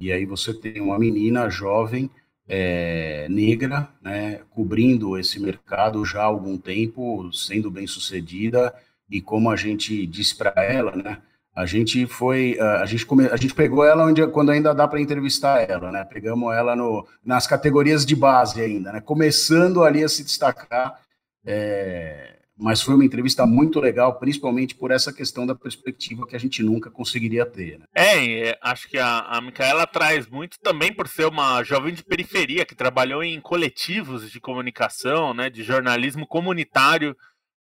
E 0.00 0.10
aí 0.10 0.24
você 0.24 0.54
tem 0.54 0.80
uma 0.80 0.98
menina 0.98 1.50
jovem 1.50 2.10
é, 2.48 3.28
negra, 3.28 3.88
né? 4.02 4.40
Cobrindo 4.50 5.18
esse 5.18 5.38
mercado 5.38 6.04
já 6.04 6.22
há 6.22 6.24
algum 6.24 6.56
tempo, 6.56 7.30
sendo 7.32 7.70
bem 7.70 7.86
sucedida 7.86 8.74
e 9.10 9.20
como 9.20 9.50
a 9.50 9.56
gente 9.56 10.06
disse 10.06 10.36
para 10.36 10.52
ela, 10.62 10.94
né? 10.94 11.18
A 11.54 11.66
gente 11.66 12.06
foi, 12.06 12.56
a 12.60 12.86
gente, 12.86 13.04
come, 13.04 13.26
a 13.26 13.36
gente 13.36 13.52
pegou 13.52 13.84
ela 13.84 14.06
onde, 14.06 14.24
quando 14.28 14.50
ainda 14.50 14.72
dá 14.72 14.86
para 14.86 15.00
entrevistar 15.00 15.68
ela, 15.68 15.90
né? 15.90 16.04
Pegamos 16.04 16.54
ela 16.54 16.76
no, 16.76 17.06
nas 17.24 17.46
categorias 17.46 18.06
de 18.06 18.14
base 18.14 18.60
ainda, 18.60 18.92
né? 18.92 19.00
Começando 19.00 19.82
ali 19.82 20.04
a 20.04 20.08
se 20.08 20.22
destacar, 20.22 21.00
é, 21.44 22.38
mas 22.56 22.80
foi 22.80 22.94
uma 22.94 23.04
entrevista 23.04 23.44
muito 23.46 23.80
legal, 23.80 24.18
principalmente 24.18 24.74
por 24.74 24.92
essa 24.92 25.12
questão 25.12 25.44
da 25.44 25.54
perspectiva 25.54 26.26
que 26.26 26.36
a 26.36 26.38
gente 26.38 26.62
nunca 26.62 26.90
conseguiria 26.90 27.44
ter. 27.44 27.78
Né? 27.78 27.84
É, 27.96 28.58
acho 28.62 28.88
que 28.88 28.98
a, 28.98 29.20
a 29.20 29.40
Micaela 29.40 29.86
traz 29.86 30.28
muito 30.28 30.56
também 30.62 30.92
por 30.92 31.08
ser 31.08 31.26
uma 31.26 31.64
jovem 31.64 31.92
de 31.92 32.04
periferia 32.04 32.64
que 32.64 32.76
trabalhou 32.76 33.24
em 33.24 33.40
coletivos 33.40 34.30
de 34.30 34.40
comunicação, 34.40 35.34
né? 35.34 35.50
De 35.50 35.64
jornalismo 35.64 36.26
comunitário, 36.26 37.16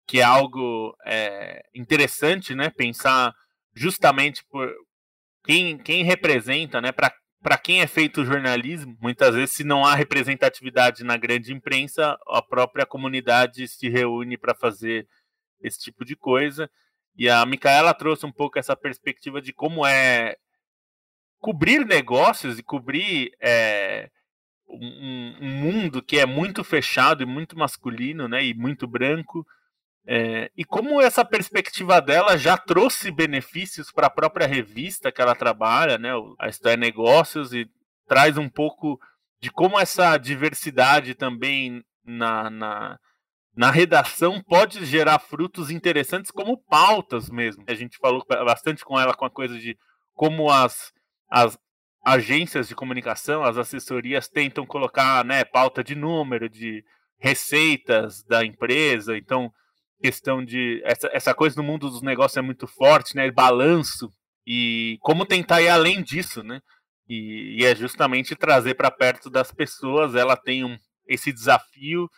que 0.08 0.20
é 0.20 0.24
algo 0.24 0.96
é, 1.04 1.62
interessante, 1.74 2.54
né? 2.54 2.70
Pensar 2.70 3.34
justamente 3.74 4.42
por 4.50 4.74
quem, 5.44 5.76
quem 5.78 6.02
representa, 6.02 6.80
né, 6.80 6.90
para 6.92 7.58
quem 7.58 7.82
é 7.82 7.86
feito 7.86 8.22
o 8.22 8.24
jornalismo, 8.24 8.96
muitas 9.00 9.34
vezes, 9.34 9.54
se 9.54 9.64
não 9.64 9.84
há 9.84 9.94
representatividade 9.94 11.04
na 11.04 11.16
grande 11.16 11.52
imprensa, 11.52 12.18
a 12.26 12.42
própria 12.42 12.86
comunidade 12.86 13.68
se 13.68 13.88
reúne 13.88 14.36
para 14.36 14.54
fazer 14.54 15.06
esse 15.60 15.78
tipo 15.78 16.04
de 16.04 16.16
coisa. 16.16 16.70
E 17.14 17.28
a 17.28 17.44
Micaela 17.44 17.94
trouxe 17.94 18.24
um 18.24 18.32
pouco 18.32 18.58
essa 18.58 18.74
perspectiva 18.74 19.42
de 19.42 19.52
como 19.52 19.86
é 19.86 20.36
cobrir 21.38 21.84
negócios 21.86 22.58
e 22.58 22.62
cobrir 22.62 23.30
é, 23.40 24.10
um, 24.68 25.36
um, 25.40 25.50
mundo 25.50 26.02
que 26.02 26.18
é 26.18 26.26
muito 26.26 26.64
fechado 26.64 27.22
e 27.22 27.26
muito 27.26 27.58
masculino, 27.58 28.26
né, 28.26 28.44
e 28.44 28.54
muito 28.54 28.86
branco, 28.86 29.46
é, 30.10 30.50
e 30.56 30.64
como 30.64 31.02
essa 31.02 31.22
perspectiva 31.22 32.00
dela 32.00 32.38
já 32.38 32.56
trouxe 32.56 33.10
benefícios 33.10 33.92
para 33.92 34.06
a 34.06 34.10
própria 34.10 34.46
revista 34.46 35.12
que 35.12 35.20
ela 35.20 35.34
trabalha, 35.34 35.98
né, 35.98 36.08
a 36.38 36.48
História 36.48 36.78
Negócios, 36.78 37.52
e 37.52 37.68
traz 38.06 38.38
um 38.38 38.48
pouco 38.48 38.98
de 39.38 39.50
como 39.50 39.78
essa 39.78 40.16
diversidade 40.16 41.14
também 41.14 41.84
na, 42.02 42.48
na, 42.48 42.98
na 43.54 43.70
redação 43.70 44.42
pode 44.42 44.82
gerar 44.86 45.18
frutos 45.18 45.70
interessantes 45.70 46.30
como 46.30 46.56
pautas 46.56 47.28
mesmo. 47.28 47.62
A 47.68 47.74
gente 47.74 47.98
falou 47.98 48.24
bastante 48.26 48.86
com 48.86 48.98
ela 48.98 49.12
com 49.12 49.26
a 49.26 49.30
coisa 49.30 49.58
de 49.58 49.76
como 50.14 50.50
as, 50.50 50.90
as 51.30 51.58
agências 52.02 52.66
de 52.66 52.74
comunicação, 52.74 53.42
as 53.42 53.58
assessorias 53.58 54.26
tentam 54.26 54.64
colocar 54.64 55.22
né, 55.22 55.44
pauta 55.44 55.84
de 55.84 55.94
número, 55.94 56.48
de 56.48 56.82
receitas 57.18 58.22
da 58.22 58.42
empresa, 58.42 59.14
então 59.14 59.52
questão 60.00 60.44
de 60.44 60.80
essa, 60.84 61.08
essa 61.12 61.34
coisa 61.34 61.56
no 61.56 61.66
mundo 61.66 61.90
dos 61.90 62.02
negócios 62.02 62.36
é 62.36 62.42
muito 62.42 62.66
forte, 62.66 63.16
né? 63.16 63.30
Balanço 63.30 64.12
e 64.46 64.98
como 65.00 65.26
tentar 65.26 65.60
ir 65.60 65.68
além 65.68 66.02
disso, 66.02 66.42
né? 66.42 66.60
E, 67.08 67.56
e 67.60 67.64
é 67.64 67.74
justamente 67.74 68.36
trazer 68.36 68.74
para 68.74 68.90
perto 68.90 69.28
das 69.28 69.50
pessoas. 69.52 70.14
Ela 70.14 70.36
tem 70.36 70.64
um, 70.64 70.78
esse 71.06 71.32
desafio, 71.32 72.08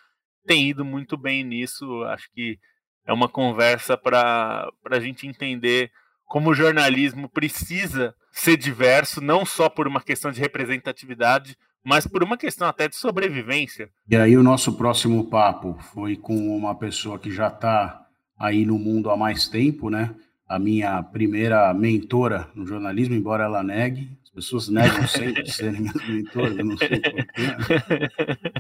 tem 0.47 0.69
ido 0.69 0.85
muito 0.85 1.17
bem 1.17 1.43
nisso. 1.45 2.03
Acho 2.05 2.31
que 2.33 2.59
é 3.07 3.13
uma 3.13 3.29
conversa 3.29 3.97
para 3.97 4.71
a 4.91 5.01
gente 5.01 5.27
entender 5.27 5.91
como 6.27 6.51
o 6.51 6.55
jornalismo 6.55 7.29
precisa 7.29 8.15
ser 8.31 8.57
diverso, 8.57 9.21
não 9.21 9.45
só 9.45 9.69
por 9.69 9.89
uma 9.89 10.01
questão 10.01 10.31
de 10.31 10.41
representatividade, 10.41 11.57
mas 11.85 12.07
por 12.07 12.23
uma 12.23 12.37
questão 12.37 12.69
até 12.69 12.89
de 12.89 12.97
sobrevivência. 12.97 13.89
E 14.09 14.17
aí 14.17 14.37
o 14.37 14.43
nosso 14.43 14.75
próximo 14.75 15.25
papo 15.25 15.77
foi 15.93 16.17
com 16.17 16.57
uma 16.57 16.75
pessoa 16.75 17.19
que 17.19 17.31
já 17.31 17.49
está 17.49 18.07
aí 18.39 18.65
no 18.65 18.79
mundo 18.79 19.11
há 19.11 19.17
mais 19.17 19.49
tempo, 19.49 19.91
né? 19.91 20.15
A 20.49 20.59
minha 20.59 21.03
primeira 21.03 21.73
mentora 21.73 22.49
no 22.55 22.67
jornalismo, 22.67 23.15
embora 23.15 23.45
ela 23.45 23.63
negue, 23.63 24.11
as 24.25 24.31
pessoas 24.31 24.69
negam 24.69 25.07
sempre 25.07 25.47
serem 25.51 25.81
minhas 25.81 26.09
mentoras, 26.09 26.57
eu 26.57 26.65
não 26.65 26.77
sei 26.77 27.01
porquê. 27.01 28.09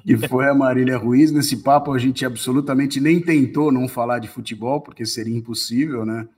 E 0.04 0.16
foi 0.28 0.48
a 0.48 0.54
Marília 0.54 0.96
Ruiz. 0.96 1.30
Nesse 1.32 1.62
papo 1.62 1.92
a 1.92 1.98
gente 1.98 2.24
absolutamente 2.24 3.00
nem 3.00 3.20
tentou 3.20 3.72
não 3.72 3.88
falar 3.88 4.18
de 4.18 4.28
futebol, 4.28 4.80
porque 4.80 5.04
seria 5.06 5.36
impossível, 5.36 6.04
né? 6.04 6.28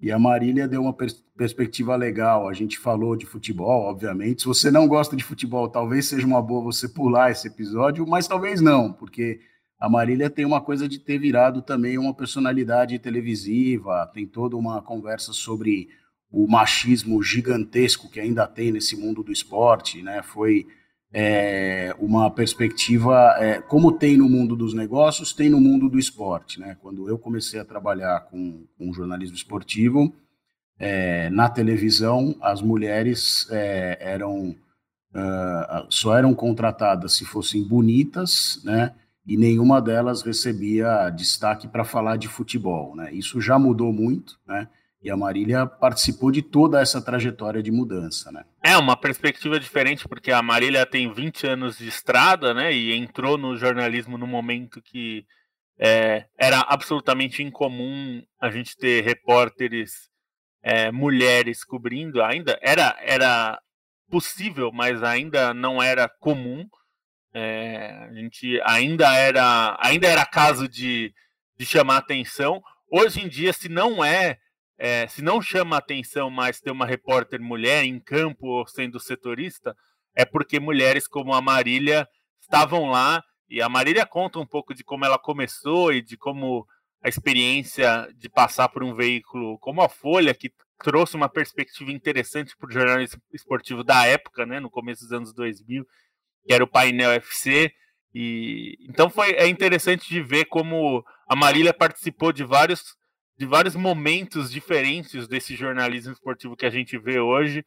E 0.00 0.12
a 0.12 0.18
Marília 0.18 0.68
deu 0.68 0.82
uma 0.82 0.92
pers 0.92 1.24
perspectiva 1.36 1.94
legal. 1.96 2.48
A 2.48 2.52
gente 2.54 2.78
falou 2.78 3.14
de 3.14 3.26
futebol, 3.26 3.82
obviamente. 3.82 4.42
Se 4.42 4.48
você 4.48 4.70
não 4.70 4.88
gosta 4.88 5.14
de 5.14 5.22
futebol, 5.22 5.68
talvez 5.68 6.06
seja 6.06 6.26
uma 6.26 6.40
boa 6.40 6.64
você 6.64 6.88
pular 6.88 7.30
esse 7.30 7.46
episódio, 7.48 8.06
mas 8.06 8.26
talvez 8.26 8.60
não, 8.60 8.92
porque 8.92 9.40
a 9.78 9.88
Marília 9.88 10.30
tem 10.30 10.46
uma 10.46 10.60
coisa 10.60 10.88
de 10.88 10.98
ter 10.98 11.18
virado 11.18 11.60
também 11.60 11.98
uma 11.98 12.14
personalidade 12.14 12.98
televisiva, 12.98 14.10
tem 14.14 14.26
toda 14.26 14.56
uma 14.56 14.80
conversa 14.80 15.32
sobre 15.34 15.88
o 16.30 16.46
machismo 16.48 17.22
gigantesco 17.22 18.10
que 18.10 18.18
ainda 18.18 18.46
tem 18.46 18.72
nesse 18.72 18.96
mundo 18.96 19.22
do 19.22 19.32
esporte, 19.32 20.02
né? 20.02 20.22
Foi 20.22 20.66
é, 21.18 21.96
uma 21.98 22.30
perspectiva, 22.30 23.34
é, 23.38 23.62
como 23.62 23.90
tem 23.90 24.18
no 24.18 24.28
mundo 24.28 24.54
dos 24.54 24.74
negócios, 24.74 25.32
tem 25.32 25.48
no 25.48 25.58
mundo 25.58 25.88
do 25.88 25.98
esporte. 25.98 26.60
Né? 26.60 26.76
Quando 26.82 27.08
eu 27.08 27.18
comecei 27.18 27.58
a 27.58 27.64
trabalhar 27.64 28.26
com, 28.30 28.66
com 28.76 28.92
jornalismo 28.92 29.34
esportivo, 29.34 30.12
é, 30.78 31.30
na 31.30 31.48
televisão, 31.48 32.36
as 32.42 32.60
mulheres 32.60 33.48
é, 33.50 33.96
eram 33.98 34.50
uh, 35.14 35.86
só 35.88 36.14
eram 36.14 36.34
contratadas 36.34 37.14
se 37.14 37.24
fossem 37.24 37.66
bonitas, 37.66 38.60
né? 38.62 38.92
E 39.26 39.38
nenhuma 39.38 39.80
delas 39.80 40.20
recebia 40.20 41.08
destaque 41.08 41.66
para 41.66 41.82
falar 41.82 42.18
de 42.18 42.28
futebol, 42.28 42.94
né? 42.94 43.10
Isso 43.14 43.40
já 43.40 43.58
mudou 43.58 43.90
muito, 43.90 44.38
né? 44.46 44.68
E 45.06 45.10
a 45.10 45.16
Marília 45.16 45.64
participou 45.68 46.32
de 46.32 46.42
toda 46.42 46.80
essa 46.80 47.00
trajetória 47.00 47.62
de 47.62 47.70
mudança, 47.70 48.32
né? 48.32 48.44
É 48.60 48.76
uma 48.76 48.96
perspectiva 48.96 49.60
diferente, 49.60 50.08
porque 50.08 50.32
a 50.32 50.42
Marília 50.42 50.84
tem 50.84 51.12
20 51.12 51.46
anos 51.46 51.78
de 51.78 51.86
estrada, 51.86 52.52
né? 52.52 52.72
E 52.72 52.92
entrou 52.92 53.38
no 53.38 53.56
jornalismo 53.56 54.18
no 54.18 54.26
momento 54.26 54.82
que 54.82 55.24
é, 55.78 56.26
era 56.36 56.58
absolutamente 56.58 57.40
incomum 57.40 58.20
a 58.40 58.50
gente 58.50 58.76
ter 58.76 59.04
repórteres 59.04 60.10
é, 60.60 60.90
mulheres 60.90 61.62
cobrindo. 61.62 62.20
Ainda 62.20 62.58
era, 62.60 62.96
era 63.00 63.60
possível, 64.10 64.72
mas 64.72 65.04
ainda 65.04 65.54
não 65.54 65.80
era 65.80 66.08
comum. 66.08 66.66
É, 67.32 68.08
a 68.10 68.12
gente 68.12 68.60
ainda 68.64 69.14
era, 69.14 69.78
ainda 69.78 70.08
era 70.08 70.26
caso 70.26 70.68
de, 70.68 71.14
de 71.56 71.64
chamar 71.64 71.98
atenção. 71.98 72.60
Hoje 72.90 73.20
em 73.20 73.28
dia, 73.28 73.52
se 73.52 73.68
não 73.68 74.04
é 74.04 74.40
é, 74.78 75.06
se 75.08 75.22
não 75.22 75.40
chama 75.40 75.76
atenção 75.76 76.28
mais 76.28 76.60
ter 76.60 76.70
uma 76.70 76.86
repórter 76.86 77.40
mulher 77.40 77.84
em 77.84 77.98
campo 77.98 78.46
ou 78.46 78.66
sendo 78.66 79.00
setorista, 79.00 79.74
é 80.14 80.24
porque 80.24 80.60
mulheres 80.60 81.06
como 81.06 81.34
a 81.34 81.40
Marília 81.40 82.06
estavam 82.40 82.86
lá 82.86 83.22
e 83.48 83.62
a 83.62 83.68
Marília 83.68 84.04
conta 84.04 84.38
um 84.38 84.46
pouco 84.46 84.74
de 84.74 84.84
como 84.84 85.04
ela 85.04 85.18
começou 85.18 85.92
e 85.92 86.02
de 86.02 86.16
como 86.16 86.66
a 87.02 87.08
experiência 87.08 88.08
de 88.16 88.28
passar 88.28 88.68
por 88.68 88.82
um 88.82 88.94
veículo 88.94 89.58
como 89.58 89.80
a 89.80 89.88
Folha, 89.88 90.34
que 90.34 90.52
trouxe 90.82 91.16
uma 91.16 91.28
perspectiva 91.28 91.90
interessante 91.90 92.56
para 92.56 92.68
o 92.68 92.72
jornalismo 92.72 93.20
esportivo 93.32 93.82
da 93.82 94.06
época, 94.06 94.44
né, 94.44 94.60
no 94.60 94.70
começo 94.70 95.02
dos 95.02 95.12
anos 95.12 95.32
2000, 95.32 95.86
que 96.44 96.52
era 96.52 96.64
o 96.64 96.68
painel 96.68 97.12
FC. 97.12 97.72
E 98.14 98.76
então 98.88 99.08
foi 99.08 99.32
é 99.32 99.46
interessante 99.46 100.08
de 100.08 100.22
ver 100.22 100.46
como 100.46 101.04
a 101.28 101.36
Marília 101.36 101.72
participou 101.72 102.32
de 102.32 102.44
vários 102.44 102.96
de 103.38 103.46
vários 103.46 103.74
momentos 103.74 104.50
diferentes 104.50 105.28
desse 105.28 105.54
jornalismo 105.54 106.12
esportivo 106.12 106.56
que 106.56 106.66
a 106.66 106.70
gente 106.70 106.96
vê 106.98 107.20
hoje. 107.20 107.64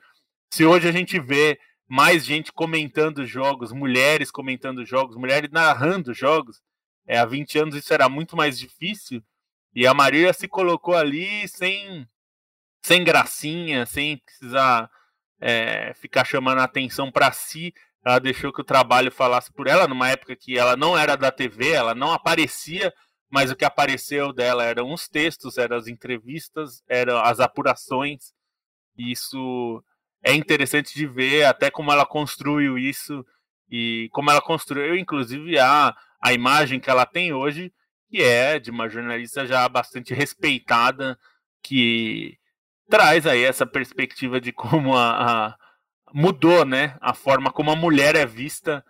Se 0.51 0.65
hoje 0.65 0.87
a 0.87 0.91
gente 0.91 1.19
vê 1.19 1.59
mais 1.87 2.25
gente 2.25 2.51
comentando 2.51 3.25
jogos, 3.25 3.71
mulheres 3.71 4.31
comentando 4.31 4.85
jogos, 4.85 5.15
mulheres 5.15 5.49
narrando 5.51 6.13
jogos. 6.13 6.61
É, 7.07 7.17
há 7.17 7.25
20 7.25 7.59
anos 7.59 7.75
isso 7.75 7.93
era 7.93 8.07
muito 8.07 8.35
mais 8.35 8.57
difícil. 8.57 9.23
E 9.73 9.85
a 9.85 9.93
Marília 9.93 10.33
se 10.33 10.47
colocou 10.47 10.95
ali 10.95 11.47
sem, 11.47 12.07
sem 12.83 13.03
gracinha, 13.03 13.85
sem 13.85 14.17
precisar 14.17 14.89
é, 15.39 15.93
ficar 15.95 16.25
chamando 16.25 16.59
a 16.59 16.63
atenção 16.63 17.11
para 17.11 17.31
si. 17.31 17.73
Ela 18.03 18.19
deixou 18.19 18.53
que 18.53 18.61
o 18.61 18.65
trabalho 18.65 19.11
falasse 19.11 19.51
por 19.51 19.67
ela, 19.67 19.87
numa 19.87 20.09
época 20.09 20.35
que 20.35 20.57
ela 20.57 20.75
não 20.75 20.97
era 20.97 21.15
da 21.15 21.31
TV, 21.31 21.71
ela 21.71 21.93
não 21.93 22.13
aparecia, 22.13 22.93
mas 23.29 23.51
o 23.51 23.55
que 23.55 23.65
apareceu 23.65 24.33
dela 24.33 24.63
eram 24.63 24.91
os 24.91 25.07
textos, 25.07 25.57
eram 25.57 25.77
as 25.77 25.87
entrevistas, 25.87 26.83
eram 26.87 27.17
as 27.19 27.39
apurações. 27.39 28.33
Isso 28.97 29.83
é 30.23 30.33
interessante 30.33 30.93
de 30.93 31.05
ver 31.05 31.45
até 31.45 31.69
como 31.69 31.91
ela 31.91 32.05
construiu 32.05 32.77
isso 32.77 33.25
e 33.69 34.09
como 34.11 34.31
ela 34.31 34.41
construiu, 34.41 34.97
inclusive, 34.97 35.59
a, 35.59 35.95
a 36.21 36.33
imagem 36.33 36.79
que 36.79 36.89
ela 36.89 37.05
tem 37.05 37.31
hoje, 37.31 37.71
que 38.09 38.21
é 38.21 38.59
de 38.59 38.71
uma 38.71 38.89
jornalista 38.89 39.45
já 39.45 39.69
bastante 39.69 40.13
respeitada, 40.13 41.17
que 41.61 42.37
traz 42.89 43.27
aí 43.27 43.43
essa 43.43 43.65
perspectiva 43.65 44.41
de 44.41 44.51
como 44.51 44.97
a, 44.97 45.49
a 45.49 45.57
mudou, 46.11 46.65
né, 46.65 46.97
a 46.99 47.13
forma 47.13 47.51
como 47.51 47.69
a 47.69 47.75
mulher 47.75 48.15
é 48.15 48.25
vista 48.25 48.83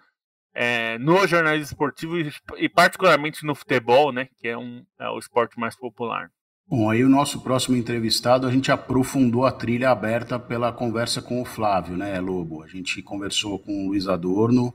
é, 0.61 0.97
no 0.97 1.25
jornalismo 1.25 1.71
esportivo 1.71 2.15
e, 2.57 2.67
particularmente 2.67 3.45
no 3.45 3.55
futebol, 3.55 4.11
né, 4.11 4.27
que 4.37 4.45
é, 4.45 4.57
um, 4.57 4.83
é 4.99 5.09
o 5.09 5.17
esporte 5.17 5.57
mais 5.57 5.73
popular. 5.73 6.29
Bom, 6.67 6.89
aí 6.89 7.01
o 7.01 7.07
nosso 7.07 7.39
próximo 7.39 7.77
entrevistado, 7.77 8.45
a 8.45 8.51
gente 8.51 8.69
aprofundou 8.69 9.45
a 9.45 9.53
trilha 9.53 9.89
aberta 9.89 10.37
pela 10.37 10.73
conversa 10.73 11.21
com 11.21 11.41
o 11.41 11.45
Flávio, 11.45 11.95
né, 11.95 12.19
Lobo? 12.19 12.61
A 12.61 12.67
gente 12.67 13.01
conversou 13.01 13.57
com 13.57 13.85
o 13.85 13.87
Luiz 13.87 14.05
Adorno, 14.09 14.73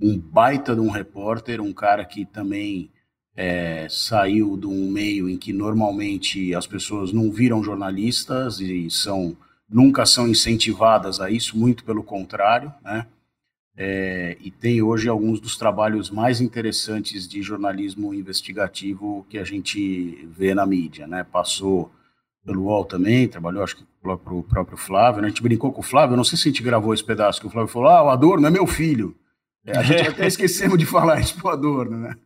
um 0.00 0.16
baita 0.16 0.72
de 0.72 0.80
um 0.80 0.88
repórter, 0.88 1.60
um 1.60 1.72
cara 1.72 2.04
que 2.04 2.24
também 2.24 2.92
é, 3.34 3.88
saiu 3.90 4.56
de 4.56 4.68
um 4.68 4.88
meio 4.88 5.28
em 5.28 5.36
que 5.36 5.52
normalmente 5.52 6.54
as 6.54 6.66
pessoas 6.68 7.12
não 7.12 7.28
viram 7.32 7.60
jornalistas 7.60 8.60
e 8.60 8.88
são 8.88 9.36
nunca 9.68 10.06
são 10.06 10.28
incentivadas 10.28 11.20
a 11.20 11.28
isso, 11.28 11.58
muito 11.58 11.82
pelo 11.82 12.04
contrário, 12.04 12.72
né? 12.84 13.04
É, 13.80 14.36
e 14.40 14.50
tem 14.50 14.82
hoje 14.82 15.08
alguns 15.08 15.38
dos 15.38 15.56
trabalhos 15.56 16.10
mais 16.10 16.40
interessantes 16.40 17.28
de 17.28 17.40
jornalismo 17.40 18.12
investigativo 18.12 19.24
que 19.30 19.38
a 19.38 19.44
gente 19.44 20.26
vê 20.36 20.52
na 20.52 20.66
mídia, 20.66 21.06
né? 21.06 21.22
Passou 21.22 21.92
pelo 22.44 22.64
UOL 22.64 22.84
também, 22.84 23.28
trabalhou 23.28 23.62
acho 23.62 23.76
que 23.76 23.86
para 24.02 24.34
o 24.34 24.42
próprio 24.42 24.76
Flávio, 24.76 25.22
né? 25.22 25.28
A 25.28 25.30
gente 25.30 25.44
brincou 25.44 25.72
com 25.72 25.80
o 25.80 25.84
Flávio, 25.84 26.16
não 26.16 26.24
sei 26.24 26.36
se 26.36 26.48
a 26.48 26.50
gente 26.50 26.62
gravou 26.62 26.92
esse 26.92 27.04
pedaço, 27.04 27.40
que 27.40 27.46
o 27.46 27.50
Flávio 27.50 27.72
falou, 27.72 27.88
ah, 27.88 28.02
o 28.02 28.08
Adorno 28.08 28.48
é 28.48 28.50
meu 28.50 28.66
filho. 28.66 29.16
É, 29.64 29.78
a 29.78 29.82
gente 29.84 30.08
até 30.10 30.26
esquecemos 30.26 30.76
de 30.76 30.84
falar 30.84 31.20
isso 31.20 31.36
para 31.36 31.46
o 31.46 31.52
Adorno, 31.52 31.98
né? 31.98 32.16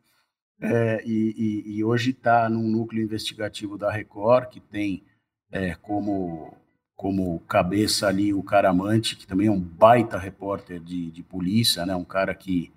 É, 0.59 1.03
e, 1.05 1.35
e, 1.67 1.77
e, 1.77 1.85
hoje 1.85 2.12
está 2.12 2.49
num 2.49 2.67
núcleo 2.67 3.03
investigativo 3.03 3.77
da 3.77 3.91
Record, 3.91 4.49
que 4.49 4.61
tem 4.61 5.05
é, 5.51 5.75
como 5.75 6.57
como 7.03 7.41
cabeça 7.49 8.07
ali 8.07 8.33
o 8.33 8.45
Caramante, 8.45 9.17
que 9.17 9.27
também 9.27 9.49
é 9.49 9.51
um 9.51 9.59
baita 9.59 10.17
repórter 10.17 10.79
de, 10.79 11.11
de 11.11 11.21
polícia, 11.21 11.85
né? 11.85 11.97
Um 11.97 12.05
cara 12.05 12.33
que 12.33 12.71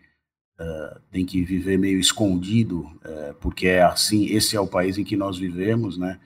uh, 0.59 0.99
tem 1.11 1.23
que 1.23 1.43
viver 1.43 1.77
meio 1.77 1.99
escondido, 1.99 2.79
uh, 3.05 3.35
porque 3.39 3.67
é 3.67 3.83
assim, 3.83 4.25
esse 4.25 4.55
é 4.55 4.59
o 4.59 4.65
país 4.65 4.97
em 4.97 5.03
que 5.03 5.15
nós 5.15 5.38
vivemos, 5.38 5.95
né? 5.95 6.19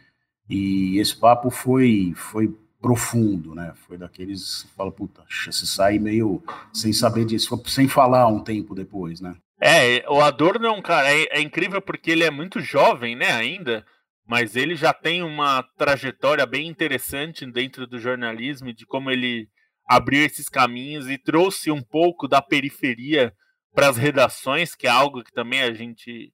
E 0.49 0.97
esse 0.97 1.13
papo 1.13 1.49
foi 1.49 2.13
foi 2.15 2.55
profundo, 2.81 3.53
né? 3.53 3.73
Foi 3.85 3.97
daqueles 3.97 4.63
que 4.63 4.73
fala, 4.77 4.93
puta, 4.93 5.21
você 5.29 5.65
sai 5.65 5.99
meio 5.99 6.41
sem 6.73 6.93
saber 6.93 7.25
disso, 7.25 7.61
sem 7.65 7.89
falar 7.89 8.27
um 8.27 8.39
tempo 8.39 8.73
depois, 8.73 9.19
né? 9.19 9.35
É, 9.59 10.05
o 10.07 10.21
Adorno 10.21 10.67
é 10.67 10.71
um 10.71 10.81
cara, 10.81 11.13
é, 11.13 11.27
é 11.31 11.41
incrível 11.41 11.81
porque 11.81 12.11
ele 12.11 12.23
é 12.23 12.31
muito 12.31 12.61
jovem, 12.61 13.13
né, 13.13 13.29
ainda, 13.29 13.85
mas 14.29 14.55
ele 14.55 14.75
já 14.75 14.93
tem 14.93 15.23
uma 15.23 15.63
trajetória 15.75 16.45
bem 16.45 16.67
interessante 16.67 17.43
dentro 17.51 17.87
do 17.87 17.97
jornalismo, 17.97 18.71
de 18.71 18.85
como 18.85 19.09
ele 19.09 19.49
abriu 19.87 20.23
esses 20.23 20.47
caminhos 20.47 21.09
e 21.09 21.17
trouxe 21.17 21.71
um 21.71 21.81
pouco 21.81 22.27
da 22.27 22.39
periferia 22.39 23.33
para 23.73 23.89
as 23.89 23.97
redações, 23.97 24.75
que 24.75 24.85
é 24.85 24.89
algo 24.91 25.23
que 25.23 25.31
também 25.31 25.63
a 25.63 25.73
gente 25.73 26.31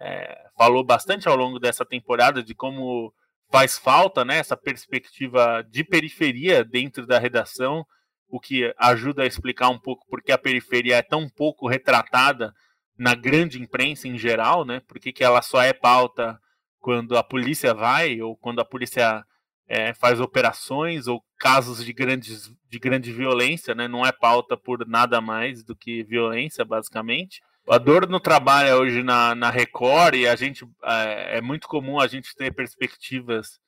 é, 0.00 0.48
falou 0.56 0.82
bastante 0.82 1.28
ao 1.28 1.36
longo 1.36 1.58
dessa 1.58 1.84
temporada, 1.84 2.42
de 2.42 2.54
como 2.54 3.12
faz 3.52 3.76
falta 3.76 4.24
né, 4.24 4.38
essa 4.38 4.56
perspectiva 4.56 5.62
de 5.70 5.84
periferia 5.84 6.64
dentro 6.64 7.06
da 7.06 7.18
redação, 7.18 7.84
o 8.30 8.40
que 8.40 8.74
ajuda 8.78 9.24
a 9.24 9.26
explicar 9.26 9.68
um 9.68 9.78
pouco 9.78 10.06
porque 10.08 10.32
a 10.32 10.38
periferia 10.38 10.96
é 10.96 11.02
tão 11.02 11.28
pouco 11.28 11.68
retratada 11.68 12.50
na 12.98 13.14
grande 13.14 13.60
imprensa 13.60 14.08
em 14.08 14.16
geral, 14.16 14.64
né? 14.64 14.80
Porque 14.88 15.12
que 15.12 15.22
ela 15.22 15.42
só 15.42 15.60
é 15.62 15.74
pauta 15.74 16.40
quando 16.80 17.16
a 17.16 17.22
polícia 17.22 17.74
vai 17.74 18.20
ou 18.20 18.36
quando 18.36 18.60
a 18.60 18.64
polícia 18.64 19.24
é, 19.68 19.92
faz 19.94 20.20
operações 20.20 21.06
ou 21.06 21.22
casos 21.38 21.84
de, 21.84 21.92
grandes, 21.92 22.52
de 22.68 22.78
grande 22.78 23.12
violência, 23.12 23.74
né? 23.74 23.88
não 23.88 24.06
é 24.06 24.12
pauta 24.12 24.56
por 24.56 24.86
nada 24.86 25.20
mais 25.20 25.64
do 25.64 25.74
que 25.74 26.04
violência, 26.04 26.64
basicamente. 26.64 27.40
A 27.68 27.78
dor 27.78 28.08
no 28.08 28.20
trabalho 28.20 28.76
hoje 28.76 29.02
na, 29.02 29.34
na 29.34 29.50
Record 29.50 30.14
e 30.14 30.28
a 30.28 30.36
gente 30.36 30.64
é, 30.84 31.38
é 31.38 31.40
muito 31.40 31.66
comum 31.66 31.98
a 31.98 32.06
gente 32.06 32.34
ter 32.36 32.54
perspectivas 32.54 33.58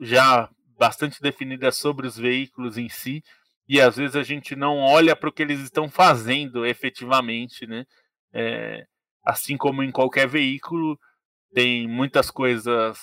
já 0.00 0.48
bastante 0.78 1.20
definidas 1.20 1.76
sobre 1.76 2.06
os 2.06 2.16
veículos 2.16 2.78
em 2.78 2.88
si 2.88 3.22
e 3.68 3.80
às 3.80 3.96
vezes 3.96 4.16
a 4.16 4.22
gente 4.22 4.56
não 4.56 4.78
olha 4.78 5.14
para 5.14 5.28
o 5.28 5.32
que 5.32 5.42
eles 5.42 5.60
estão 5.60 5.90
fazendo 5.90 6.64
efetivamente, 6.64 7.66
né? 7.66 7.84
É, 8.32 8.86
assim 9.22 9.56
como 9.58 9.82
em 9.82 9.90
qualquer 9.90 10.26
veículo, 10.26 10.98
tem 11.52 11.88
muitas 11.88 12.30
coisas 12.30 12.98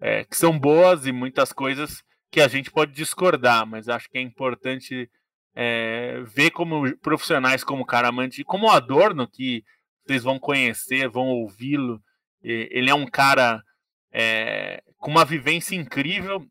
é, 0.00 0.24
que 0.24 0.36
são 0.36 0.58
boas 0.58 1.06
e 1.06 1.12
muitas 1.12 1.52
coisas 1.52 2.02
que 2.30 2.40
a 2.40 2.48
gente 2.48 2.70
pode 2.70 2.92
discordar, 2.92 3.66
mas 3.66 3.88
acho 3.88 4.08
que 4.08 4.18
é 4.18 4.20
importante 4.20 5.10
é, 5.54 6.22
ver 6.22 6.50
como 6.50 6.96
profissionais 6.98 7.62
como 7.62 7.84
Caramante, 7.84 8.42
como 8.44 8.66
o 8.66 8.70
Adorno, 8.70 9.28
que 9.28 9.62
vocês 10.04 10.22
vão 10.22 10.38
conhecer, 10.38 11.08
vão 11.08 11.28
ouvi-lo. 11.28 12.02
Ele 12.42 12.90
é 12.90 12.94
um 12.94 13.06
cara 13.06 13.62
é, 14.10 14.82
com 14.96 15.10
uma 15.10 15.24
vivência 15.24 15.76
incrível 15.76 16.44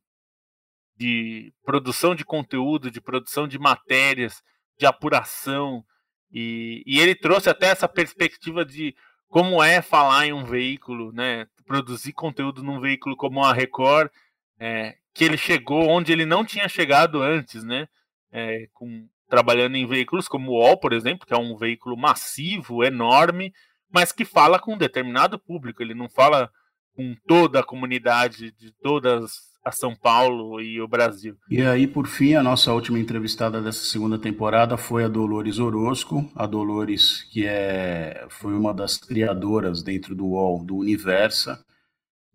de 0.96 1.52
produção 1.66 2.14
de 2.14 2.24
conteúdo, 2.24 2.92
de 2.92 3.02
produção 3.02 3.48
de 3.48 3.58
matérias, 3.58 4.42
de 4.78 4.86
apuração, 4.86 5.84
e, 6.32 6.84
e 6.86 7.00
ele 7.00 7.16
trouxe 7.16 7.50
até 7.50 7.68
essa 7.68 7.88
perspectiva 7.88 8.64
de 8.64 8.96
como 9.32 9.64
é 9.64 9.82
falar 9.82 10.28
em 10.28 10.34
um 10.34 10.44
veículo, 10.44 11.14
né? 11.14 11.48
Produzir 11.66 12.12
conteúdo 12.12 12.62
num 12.62 12.82
veículo 12.82 13.16
como 13.16 13.42
a 13.42 13.54
Record, 13.54 14.12
é, 14.60 14.98
que 15.14 15.24
ele 15.24 15.38
chegou 15.38 15.88
onde 15.88 16.12
ele 16.12 16.26
não 16.26 16.44
tinha 16.44 16.68
chegado 16.68 17.24
antes, 17.24 17.64
né? 17.64 17.88
É, 18.30 18.68
com, 18.74 19.08
trabalhando 19.30 19.78
em 19.78 19.88
veículos 19.88 20.28
como 20.28 20.52
o 20.52 20.56
UOL, 20.56 20.78
por 20.78 20.92
exemplo, 20.92 21.26
que 21.26 21.34
é 21.34 21.38
um 21.38 21.56
veículo 21.56 21.96
massivo, 21.96 22.84
enorme, 22.84 23.54
mas 23.90 24.12
que 24.12 24.26
fala 24.26 24.60
com 24.60 24.74
um 24.74 24.78
determinado 24.78 25.40
público. 25.40 25.82
Ele 25.82 25.94
não 25.94 26.10
fala 26.10 26.52
com 26.94 27.16
toda 27.26 27.62
a 27.62 27.66
comunidade 27.66 28.52
de 28.52 28.74
todas 28.82 29.51
a 29.64 29.72
São 29.72 29.96
Paulo 29.96 30.60
e 30.60 30.82
o 30.82 30.88
Brasil. 30.88 31.36
E 31.50 31.62
aí, 31.62 31.88
por 31.88 32.08
fim, 32.08 32.34
a 32.34 32.44
nossa 32.44 32.74
última 32.74 33.00
entrevistada 33.00 33.62
dessa 33.62 33.84
segunda 33.84 34.18
temporada 34.18 34.76
foi 34.76 35.04
a 35.04 35.08
Dolores 35.08 35.60
Orozco. 35.60 36.30
A 36.36 36.48
Dolores, 36.48 37.24
que 37.32 37.46
é, 37.46 38.26
foi 38.30 38.54
uma 38.54 38.74
das 38.74 38.98
criadoras 38.98 39.84
dentro 39.84 40.16
do 40.16 40.26
UOL 40.26 40.64
do 40.64 40.78
Universa, 40.78 41.64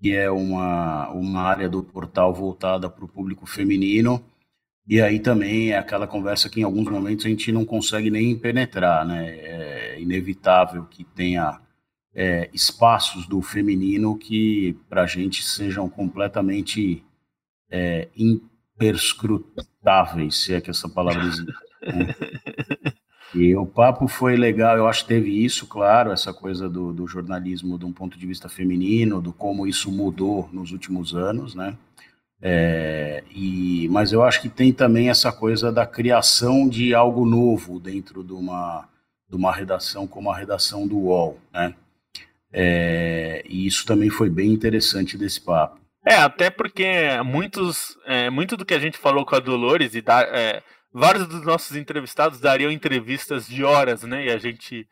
que 0.00 0.14
é 0.14 0.30
uma, 0.30 1.10
uma 1.10 1.42
área 1.42 1.68
do 1.68 1.82
portal 1.82 2.32
voltada 2.32 2.88
para 2.88 3.04
o 3.04 3.08
público 3.08 3.44
feminino. 3.44 4.24
E 4.88 5.00
aí 5.00 5.18
também 5.18 5.70
é 5.70 5.78
aquela 5.78 6.06
conversa 6.06 6.48
que 6.48 6.60
em 6.60 6.62
alguns 6.62 6.88
momentos 6.88 7.26
a 7.26 7.28
gente 7.28 7.50
não 7.50 7.64
consegue 7.64 8.08
nem 8.08 8.38
penetrar, 8.38 9.04
né? 9.04 9.30
É 9.30 10.00
inevitável 10.00 10.84
que 10.84 11.02
tenha 11.02 11.60
é, 12.14 12.48
espaços 12.52 13.26
do 13.26 13.42
feminino 13.42 14.16
que 14.16 14.78
para 14.88 15.02
a 15.02 15.06
gente 15.06 15.42
sejam 15.42 15.88
completamente 15.88 17.04
é, 17.70 18.08
imperscrutáveis, 18.16 20.42
se 20.42 20.54
é 20.54 20.60
que 20.60 20.70
essa 20.70 20.88
palavra 20.88 21.24
existe. 21.24 21.52
Né? 21.82 22.14
E 23.34 23.56
o 23.56 23.66
papo 23.66 24.08
foi 24.08 24.36
legal, 24.36 24.78
eu 24.78 24.86
acho 24.86 25.02
que 25.02 25.08
teve 25.08 25.44
isso, 25.44 25.66
claro, 25.66 26.10
essa 26.10 26.32
coisa 26.32 26.70
do, 26.70 26.90
do, 26.92 27.06
jornalismo 27.06 27.78
de 27.78 27.84
um 27.84 27.92
ponto 27.92 28.16
de 28.16 28.26
vista 28.26 28.48
feminino, 28.48 29.20
do 29.20 29.32
como 29.32 29.66
isso 29.66 29.90
mudou 29.90 30.48
nos 30.52 30.72
últimos 30.72 31.14
anos, 31.14 31.54
né? 31.54 31.76
É, 32.40 33.24
e, 33.34 33.88
mas 33.90 34.12
eu 34.12 34.22
acho 34.22 34.40
que 34.40 34.48
tem 34.48 34.72
também 34.72 35.08
essa 35.08 35.32
coisa 35.32 35.72
da 35.72 35.86
criação 35.86 36.68
de 36.68 36.94
algo 36.94 37.26
novo 37.26 37.80
dentro 37.80 38.22
de 38.22 38.32
uma, 38.32 38.88
de 39.28 39.36
uma 39.36 39.52
redação 39.52 40.06
como 40.06 40.30
a 40.30 40.36
redação 40.36 40.86
do 40.86 40.96
UOL, 40.96 41.38
né? 41.52 41.74
É, 42.52 43.42
e 43.46 43.66
isso 43.66 43.84
também 43.84 44.08
foi 44.08 44.30
bem 44.30 44.52
interessante 44.52 45.18
desse 45.18 45.40
papo. 45.40 45.80
É, 46.06 46.14
até 46.14 46.50
porque 46.50 46.86
muitos, 47.24 47.98
é, 48.06 48.30
muito 48.30 48.56
do 48.56 48.64
que 48.64 48.74
a 48.74 48.78
gente 48.78 48.96
falou 48.96 49.26
com 49.26 49.34
a 49.34 49.40
Dolores 49.40 49.92
e 49.96 50.00
da, 50.00 50.22
é, 50.22 50.62
vários 50.92 51.26
dos 51.26 51.42
nossos 51.42 51.76
entrevistados 51.76 52.38
dariam 52.38 52.70
entrevistas 52.70 53.44
de 53.48 53.64
horas, 53.64 54.04
né? 54.04 54.26
E 54.26 54.30
a 54.30 54.38
gente, 54.38 54.86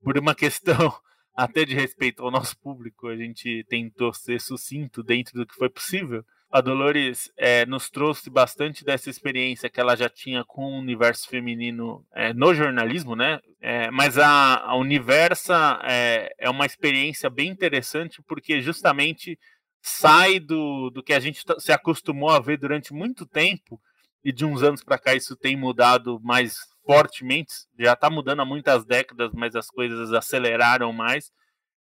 por 0.00 0.16
uma 0.16 0.32
questão 0.32 0.94
até 1.34 1.64
de 1.64 1.74
respeito 1.74 2.22
ao 2.22 2.30
nosso 2.30 2.56
público, 2.60 3.08
a 3.08 3.16
gente 3.16 3.66
tentou 3.68 4.14
ser 4.14 4.40
sucinto 4.40 5.02
dentro 5.02 5.34
do 5.34 5.44
que 5.44 5.56
foi 5.56 5.68
possível. 5.68 6.24
A 6.52 6.60
Dolores 6.60 7.32
é, 7.36 7.66
nos 7.66 7.90
trouxe 7.90 8.30
bastante 8.30 8.84
dessa 8.84 9.10
experiência 9.10 9.68
que 9.68 9.80
ela 9.80 9.96
já 9.96 10.08
tinha 10.08 10.44
com 10.44 10.62
o 10.62 10.78
universo 10.78 11.28
feminino 11.28 12.04
é, 12.14 12.32
no 12.32 12.54
jornalismo, 12.54 13.16
né? 13.16 13.40
É, 13.60 13.90
mas 13.90 14.18
a, 14.18 14.56
a 14.56 14.76
Universa 14.76 15.80
é, 15.82 16.32
é 16.38 16.48
uma 16.48 16.66
experiência 16.66 17.28
bem 17.28 17.48
interessante 17.48 18.22
porque 18.22 18.60
justamente 18.60 19.36
sai 19.82 20.38
do, 20.38 20.90
do 20.90 21.02
que 21.02 21.12
a 21.12 21.20
gente 21.20 21.42
se 21.58 21.72
acostumou 21.72 22.30
a 22.30 22.40
ver 22.40 22.58
durante 22.58 22.92
muito 22.92 23.26
tempo 23.26 23.80
e 24.24 24.32
de 24.32 24.44
uns 24.44 24.62
anos 24.62 24.82
para 24.84 24.98
cá 24.98 25.14
isso 25.14 25.36
tem 25.36 25.56
mudado 25.56 26.20
mais 26.22 26.56
fortemente, 26.84 27.52
já 27.78 27.92
está 27.92 28.10
mudando 28.10 28.40
há 28.40 28.44
muitas 28.44 28.84
décadas, 28.84 29.30
mas 29.32 29.54
as 29.54 29.68
coisas 29.68 30.12
aceleraram 30.12 30.92
mais, 30.92 31.30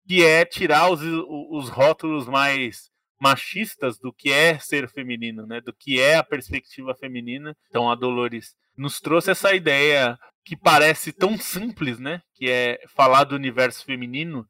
que 0.06 0.24
é 0.24 0.44
tirar 0.44 0.90
os, 0.90 1.00
os 1.02 1.68
rótulos 1.68 2.26
mais 2.26 2.90
machistas 3.20 3.98
do 3.98 4.12
que 4.12 4.30
é 4.30 4.58
ser 4.58 4.88
feminino, 4.88 5.46
né? 5.46 5.60
Do 5.60 5.72
que 5.72 6.00
é 6.00 6.16
a 6.16 6.24
perspectiva 6.24 6.94
feminina. 6.94 7.54
Então 7.68 7.90
a 7.90 7.94
Dolores 7.94 8.54
nos 8.76 9.00
trouxe 9.00 9.30
essa 9.30 9.54
ideia 9.54 10.18
que 10.44 10.56
parece 10.56 11.12
tão 11.12 11.36
simples, 11.36 11.98
né? 11.98 12.22
Que 12.34 12.48
é 12.48 12.80
falar 12.88 13.24
do 13.24 13.34
universo 13.34 13.84
feminino, 13.84 14.46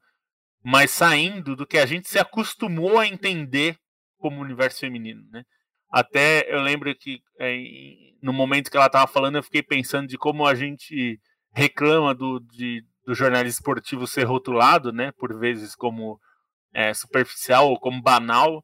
mas 0.70 0.90
saindo 0.90 1.56
do 1.56 1.66
que 1.66 1.78
a 1.78 1.86
gente 1.86 2.10
se 2.10 2.18
acostumou 2.18 2.98
a 2.98 3.06
entender 3.06 3.78
como 4.18 4.42
universo 4.42 4.80
feminino, 4.80 5.22
né? 5.30 5.42
Até 5.90 6.44
eu 6.54 6.60
lembro 6.60 6.94
que 6.94 7.22
é, 7.40 7.56
no 8.20 8.34
momento 8.34 8.70
que 8.70 8.76
ela 8.76 8.84
estava 8.84 9.06
falando, 9.06 9.36
eu 9.36 9.42
fiquei 9.42 9.62
pensando 9.62 10.06
de 10.06 10.18
como 10.18 10.46
a 10.46 10.54
gente 10.54 11.18
reclama 11.54 12.14
do, 12.14 12.38
de, 12.40 12.84
do 13.06 13.14
jornalismo 13.14 13.60
esportivo 13.60 14.06
ser 14.06 14.24
rotulado, 14.24 14.92
né? 14.92 15.10
Por 15.12 15.38
vezes 15.38 15.74
como 15.74 16.20
é, 16.74 16.92
superficial 16.92 17.70
ou 17.70 17.80
como 17.80 18.02
banal, 18.02 18.62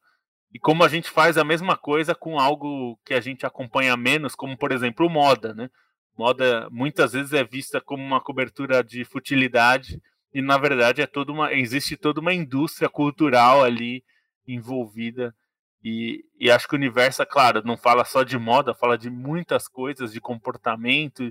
e 0.52 0.58
como 0.58 0.84
a 0.84 0.88
gente 0.88 1.08
faz 1.08 1.38
a 1.38 1.42
mesma 1.42 1.74
coisa 1.74 2.14
com 2.14 2.38
algo 2.38 2.98
que 3.02 3.14
a 3.14 3.20
gente 3.20 3.46
acompanha 3.46 3.96
menos, 3.96 4.34
como 4.34 4.58
por 4.58 4.72
exemplo 4.72 5.08
moda, 5.08 5.54
né? 5.54 5.70
Moda 6.18 6.68
muitas 6.70 7.14
vezes 7.14 7.32
é 7.32 7.42
vista 7.42 7.80
como 7.80 8.04
uma 8.04 8.20
cobertura 8.20 8.84
de 8.84 9.06
futilidade 9.06 9.98
e 10.34 10.42
na 10.42 10.58
verdade 10.58 11.00
é 11.00 11.06
toda 11.06 11.32
uma 11.32 11.52
existe 11.52 11.96
toda 11.96 12.20
uma 12.20 12.34
indústria 12.34 12.88
cultural 12.88 13.62
ali 13.62 14.04
envolvida 14.46 15.34
e, 15.82 16.24
e 16.40 16.50
acho 16.50 16.66
que 16.66 16.74
o 16.74 16.78
universo, 16.78 17.22
é 17.22 17.26
claro, 17.26 17.62
não 17.64 17.76
fala 17.76 18.06
só 18.06 18.22
de 18.22 18.38
moda, 18.38 18.74
fala 18.74 18.96
de 18.96 19.10
muitas 19.10 19.68
coisas, 19.68 20.12
de 20.12 20.20
comportamento 20.20 21.30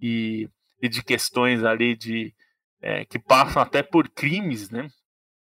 e, 0.00 0.48
e 0.80 0.88
de 0.88 1.02
questões 1.02 1.64
ali 1.64 1.96
de 1.96 2.32
é, 2.80 3.04
que 3.04 3.18
passam 3.18 3.60
até 3.60 3.82
por 3.82 4.08
crimes, 4.08 4.70
né? 4.70 4.88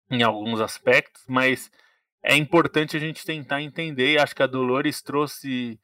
em 0.09 0.23
alguns 0.23 0.61
aspectos, 0.61 1.23
mas 1.27 1.71
é 2.23 2.35
importante 2.35 2.95
a 2.95 2.99
gente 2.99 3.25
tentar 3.25 3.61
entender. 3.61 4.19
Acho 4.19 4.35
que 4.35 4.43
a 4.43 4.47
Dolores 4.47 5.01
trouxe 5.01 5.79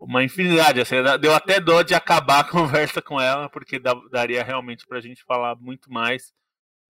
uma 0.00 0.24
infinidade. 0.24 0.80
Assim, 0.80 0.96
deu 1.20 1.34
até 1.34 1.60
dó 1.60 1.82
de 1.82 1.94
acabar 1.94 2.40
a 2.40 2.44
conversa 2.48 3.02
com 3.02 3.20
ela, 3.20 3.48
porque 3.50 3.78
daria 4.10 4.42
realmente 4.42 4.86
para 4.86 4.98
a 4.98 5.00
gente 5.00 5.22
falar 5.24 5.54
muito 5.56 5.92
mais. 5.92 6.32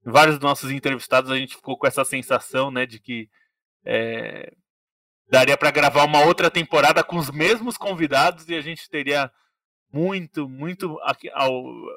Vários 0.03 0.39
dos 0.39 0.49
nossos 0.49 0.71
entrevistados 0.71 1.31
a 1.31 1.37
gente 1.37 1.57
ficou 1.57 1.77
com 1.77 1.87
essa 1.87 2.05
sensação, 2.05 2.71
né, 2.71 2.87
de 2.87 2.99
que 2.99 3.29
é, 3.85 4.51
daria 5.29 5.57
para 5.59 5.71
gravar 5.71 6.05
uma 6.05 6.25
outra 6.25 6.51
temporada 6.51 7.05
com 7.05 7.17
os 7.17 7.31
mesmos 7.31 7.77
convidados 7.77 8.49
e 8.49 8.55
a 8.55 8.63
gente 8.63 8.89
teria 8.89 9.31
muito, 9.93 10.49
muito, 10.49 10.99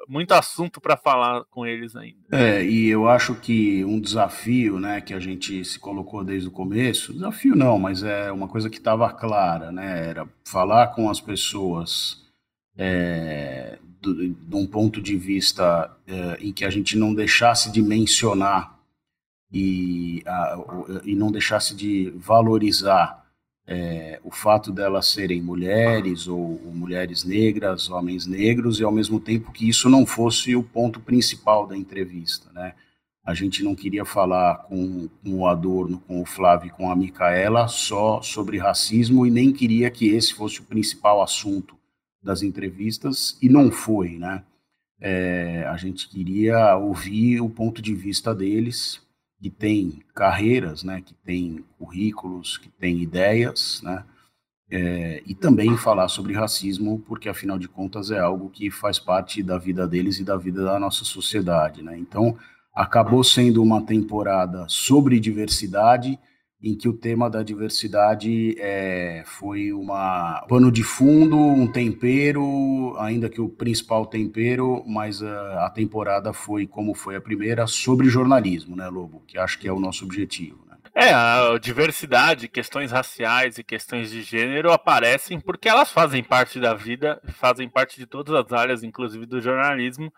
muito 0.08 0.32
assunto 0.32 0.80
para 0.80 0.96
falar 0.96 1.44
com 1.50 1.64
eles 1.64 1.94
ainda. 1.94 2.16
É, 2.32 2.64
e 2.64 2.88
eu 2.88 3.08
acho 3.08 3.34
que 3.36 3.84
um 3.84 4.00
desafio, 4.00 4.80
né, 4.80 5.00
que 5.00 5.14
a 5.14 5.20
gente 5.20 5.64
se 5.64 5.78
colocou 5.78 6.24
desde 6.24 6.48
o 6.48 6.52
começo, 6.52 7.12
desafio 7.12 7.54
não, 7.54 7.78
mas 7.78 8.02
é 8.02 8.32
uma 8.32 8.48
coisa 8.48 8.68
que 8.68 8.78
estava 8.78 9.12
clara, 9.12 9.70
né, 9.70 10.08
era 10.08 10.28
falar 10.44 10.88
com 10.88 11.08
as 11.08 11.20
pessoas 11.20 12.22
é, 12.76 13.78
de 14.00 14.56
um 14.56 14.66
ponto 14.66 15.00
de 15.00 15.16
vista 15.16 15.90
é, 16.06 16.38
em 16.40 16.52
que 16.52 16.64
a 16.64 16.70
gente 16.70 16.98
não 16.98 17.14
deixasse 17.14 17.70
de 17.70 17.80
mencionar 17.80 18.78
e, 19.52 20.22
a, 20.26 20.56
e 21.04 21.14
não 21.14 21.30
deixasse 21.30 21.74
de 21.74 22.12
valorizar 22.16 23.23
é, 23.66 24.20
o 24.22 24.30
fato 24.30 24.70
delas 24.70 25.06
serem 25.06 25.40
mulheres 25.40 26.28
ou, 26.28 26.60
ou, 26.64 26.74
mulheres 26.74 27.24
negras, 27.24 27.88
homens 27.88 28.26
negros, 28.26 28.78
e 28.78 28.84
ao 28.84 28.92
mesmo 28.92 29.18
tempo 29.18 29.52
que 29.52 29.68
isso 29.68 29.88
não 29.88 30.04
fosse 30.04 30.54
o 30.54 30.62
ponto 30.62 31.00
principal 31.00 31.66
da 31.66 31.76
entrevista, 31.76 32.50
né? 32.52 32.74
A 33.24 33.32
gente 33.32 33.62
não 33.62 33.74
queria 33.74 34.04
falar 34.04 34.64
com, 34.64 35.08
com 35.22 35.38
o 35.38 35.46
Adorno, 35.46 35.98
com 36.06 36.20
o 36.20 36.26
Flávio 36.26 36.66
e 36.66 36.70
com 36.70 36.90
a 36.90 36.96
Micaela 36.96 37.66
só 37.68 38.20
sobre 38.20 38.58
racismo 38.58 39.26
e 39.26 39.30
nem 39.30 39.50
queria 39.50 39.90
que 39.90 40.08
esse 40.08 40.34
fosse 40.34 40.60
o 40.60 40.64
principal 40.64 41.22
assunto 41.22 41.74
das 42.22 42.42
entrevistas, 42.42 43.38
e 43.40 43.48
não 43.48 43.70
foi, 43.70 44.18
né? 44.18 44.42
É, 45.00 45.64
a 45.68 45.76
gente 45.76 46.08
queria 46.08 46.76
ouvir 46.76 47.40
o 47.40 47.50
ponto 47.50 47.82
de 47.82 47.94
vista 47.94 48.34
deles, 48.34 49.00
que 49.40 49.50
tem 49.50 50.02
carreiras, 50.14 50.82
né, 50.82 51.02
que 51.04 51.14
tem 51.14 51.64
currículos, 51.78 52.56
que 52.58 52.68
tem 52.68 52.98
ideias, 53.00 53.80
né, 53.82 54.04
é, 54.70 55.22
e 55.26 55.34
também 55.34 55.76
falar 55.76 56.08
sobre 56.08 56.32
racismo, 56.32 56.98
porque 57.06 57.28
afinal 57.28 57.58
de 57.58 57.68
contas 57.68 58.10
é 58.10 58.18
algo 58.18 58.48
que 58.50 58.70
faz 58.70 58.98
parte 58.98 59.42
da 59.42 59.58
vida 59.58 59.86
deles 59.86 60.18
e 60.18 60.24
da 60.24 60.36
vida 60.36 60.64
da 60.64 60.78
nossa 60.78 61.04
sociedade, 61.04 61.82
né. 61.82 61.98
Então 61.98 62.36
acabou 62.74 63.22
sendo 63.22 63.62
uma 63.62 63.82
temporada 63.82 64.66
sobre 64.68 65.20
diversidade 65.20 66.18
em 66.64 66.74
que 66.74 66.88
o 66.88 66.94
tema 66.94 67.28
da 67.28 67.42
diversidade 67.42 68.56
é, 68.58 69.22
foi 69.26 69.70
uma 69.70 70.44
pano 70.48 70.72
de 70.72 70.82
fundo, 70.82 71.36
um 71.36 71.66
tempero, 71.66 72.96
ainda 72.98 73.28
que 73.28 73.40
o 73.40 73.50
principal 73.50 74.06
tempero, 74.06 74.82
mas 74.86 75.22
a, 75.22 75.66
a, 75.66 75.70
temporada 75.70 76.32
foi 76.32 76.66
como 76.66 76.94
foi 76.94 77.16
a 77.16 77.20
primeira 77.20 77.66
sobre 77.66 78.08
jornalismo, 78.08 78.74
né, 78.74 78.88
Lobo? 78.88 79.22
Que 79.26 79.38
acho 79.38 79.58
que 79.58 79.68
é 79.68 79.72
o 79.72 79.78
nosso 79.78 80.06
objetivo. 80.06 80.64
Né? 80.66 80.76
É, 80.94 81.12
a 81.12 81.58
diversidade, 81.60 82.48
questões 82.48 82.90
raciais 82.90 83.58
e 83.58 83.64
questões 83.64 84.10
de 84.10 84.22
gênero 84.22 84.72
aparecem 84.72 85.38
porque 85.38 85.68
elas 85.68 85.90
fazem 85.90 86.24
parte 86.24 86.58
da 86.58 86.72
vida, 86.72 87.20
fazem 87.34 87.68
parte 87.68 87.98
de 87.98 88.06
todas 88.06 88.34
as 88.34 88.50
áreas, 88.52 88.82
inclusive 88.82 89.26
do 89.26 89.38
jornalismo, 89.38 90.10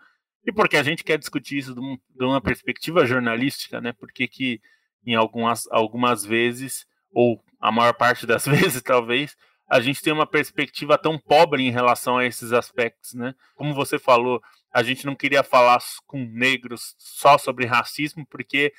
e 0.45 0.53
porque 0.53 0.77
a 0.77 0.83
gente 0.83 1.03
quer 1.03 1.17
discutir 1.17 1.57
isso 1.57 1.73
de, 1.73 1.81
um, 1.81 1.97
de 2.15 2.23
uma 2.23 2.39
perspectiva 2.39 3.05
jornalística, 3.05 3.81
né? 3.81 3.91
Porque 3.91 4.29
que 4.29 4.61
em 5.07 5.15
algumas, 5.15 5.65
algumas 5.71 6.25
vezes, 6.25 6.85
ou 7.11 7.41
a 7.59 7.71
maior 7.71 7.93
parte 7.93 8.27
das 8.27 8.45
vezes, 8.45 8.81
talvez, 8.81 9.35
a 9.69 9.79
gente 9.79 10.01
tem 10.01 10.13
uma 10.13 10.27
perspectiva 10.27 10.97
tão 10.97 11.17
pobre 11.17 11.63
em 11.63 11.71
relação 11.71 12.17
a 12.17 12.25
esses 12.25 12.51
aspectos, 12.53 13.13
né? 13.13 13.33
Como 13.55 13.73
você 13.73 13.97
falou, 13.97 14.41
a 14.71 14.83
gente 14.83 15.05
não 15.05 15.15
queria 15.15 15.43
falar 15.43 15.79
com 16.05 16.19
negros 16.19 16.93
só 16.97 17.37
sobre 17.37 17.65
racismo, 17.65 18.25
porque 18.29 18.73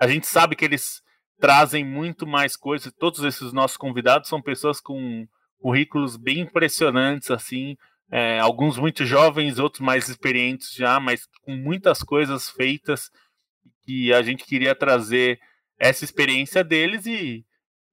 a 0.00 0.08
gente 0.08 0.26
sabe 0.26 0.56
que 0.56 0.64
eles 0.64 1.02
trazem 1.38 1.84
muito 1.84 2.26
mais 2.26 2.56
coisas. 2.56 2.92
Todos 2.98 3.22
esses 3.22 3.52
nossos 3.52 3.76
convidados 3.76 4.28
são 4.28 4.40
pessoas 4.40 4.80
com 4.80 5.26
currículos 5.58 6.16
bem 6.16 6.40
impressionantes, 6.40 7.30
assim, 7.30 7.76
é, 8.10 8.38
alguns 8.38 8.78
muito 8.78 9.04
jovens, 9.04 9.58
outros 9.58 9.80
mais 9.80 10.08
experientes 10.08 10.74
já, 10.74 11.00
mas 11.00 11.26
com 11.42 11.56
muitas 11.56 12.02
coisas 12.02 12.50
feitas 12.50 13.10
que 13.82 14.12
a 14.12 14.22
gente 14.22 14.44
queria 14.44 14.74
trazer 14.74 15.38
essa 15.84 16.02
experiência 16.02 16.64
deles 16.64 17.04
e 17.04 17.44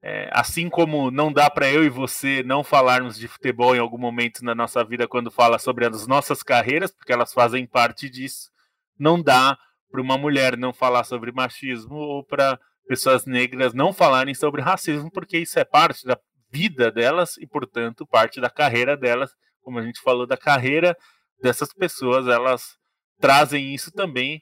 é, 0.02 0.30
assim 0.32 0.70
como 0.70 1.12
não 1.12 1.32
dá 1.32 1.50
para 1.50 1.70
eu 1.70 1.84
e 1.84 1.90
você 1.90 2.42
não 2.42 2.64
falarmos 2.64 3.18
de 3.18 3.28
futebol 3.28 3.76
em 3.76 3.80
algum 3.80 3.98
momento 3.98 4.46
na 4.46 4.56
nossa 4.56 4.82
vida 4.84 5.10
quando 5.10 5.30
fala 5.30 5.60
sobre 5.60 5.86
as 5.86 6.08
nossas 6.08 6.42
carreiras, 6.42 6.90
porque 6.92 7.12
elas 7.12 7.34
fazem 7.34 7.68
parte 7.68 8.10
disso, 8.10 8.50
não 8.98 9.22
dá 9.22 9.58
para 9.92 10.02
uma 10.02 10.18
mulher 10.18 10.58
não 10.58 10.72
falar 10.72 11.04
sobre 11.04 11.34
machismo 11.34 11.96
ou 11.96 12.24
para 12.24 12.58
pessoas 12.88 13.26
negras 13.26 13.74
não 13.74 13.92
falarem 13.92 14.34
sobre 14.34 14.62
racismo, 14.62 15.12
porque 15.12 15.38
isso 15.40 15.60
é 15.60 15.66
parte 15.66 16.06
da 16.06 16.18
vida 16.50 16.90
delas 16.90 17.36
e, 17.38 17.46
portanto, 17.46 18.08
parte 18.08 18.40
da 18.40 18.50
carreira 18.50 18.96
delas. 18.96 19.32
Como 19.62 19.80
a 19.80 19.84
gente 19.84 20.00
falou 20.02 20.26
da 20.26 20.38
carreira 20.38 20.98
dessas 21.42 21.74
pessoas, 21.74 22.26
elas 22.28 22.78
trazem 23.20 23.76
isso 23.76 23.92
também 23.92 24.42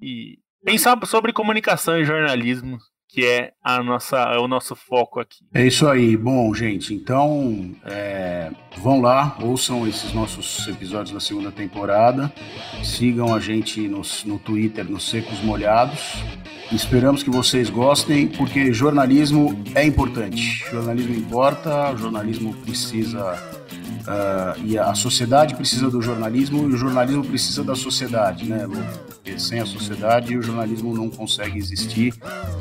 e 0.00 0.38
pensar 0.64 0.98
sobre 1.06 1.32
comunicação 1.32 1.98
e 1.98 2.04
jornalismo, 2.04 2.78
que 3.08 3.24
é 3.24 3.52
a 3.64 3.82
nossa, 3.82 4.18
é 4.18 4.38
o 4.38 4.46
nosso 4.46 4.76
foco 4.76 5.18
aqui. 5.18 5.38
É 5.54 5.66
isso 5.66 5.88
aí. 5.88 6.16
Bom, 6.16 6.52
gente, 6.54 6.92
então 6.94 7.74
é, 7.84 8.50
vão 8.82 9.00
lá, 9.00 9.36
ouçam 9.40 9.88
esses 9.88 10.12
nossos 10.12 10.68
episódios 10.68 11.12
da 11.12 11.20
segunda 11.20 11.50
temporada, 11.50 12.32
sigam 12.84 13.34
a 13.34 13.40
gente 13.40 13.88
no, 13.88 14.02
no 14.26 14.38
Twitter, 14.38 14.88
nos 14.88 15.08
Secos 15.08 15.40
Molhados. 15.40 16.22
Esperamos 16.70 17.22
que 17.22 17.30
vocês 17.30 17.70
gostem, 17.70 18.28
porque 18.28 18.72
jornalismo 18.74 19.64
é 19.74 19.84
importante. 19.84 20.62
Jornalismo 20.70 21.14
importa, 21.14 21.96
jornalismo 21.96 22.52
precisa 22.54 23.58
Uh, 24.08 24.64
e 24.64 24.78
a 24.78 24.94
sociedade 24.94 25.54
precisa 25.54 25.90
do 25.90 26.00
jornalismo 26.00 26.66
e 26.66 26.72
o 26.72 26.76
jornalismo 26.78 27.22
precisa 27.22 27.62
da 27.62 27.74
sociedade, 27.74 28.48
né, 28.48 28.64
Lu? 28.64 28.82
Porque 29.06 29.38
sem 29.38 29.60
a 29.60 29.66
sociedade 29.66 30.34
o 30.34 30.40
jornalismo 30.40 30.94
não 30.94 31.10
consegue 31.10 31.58
existir. 31.58 32.14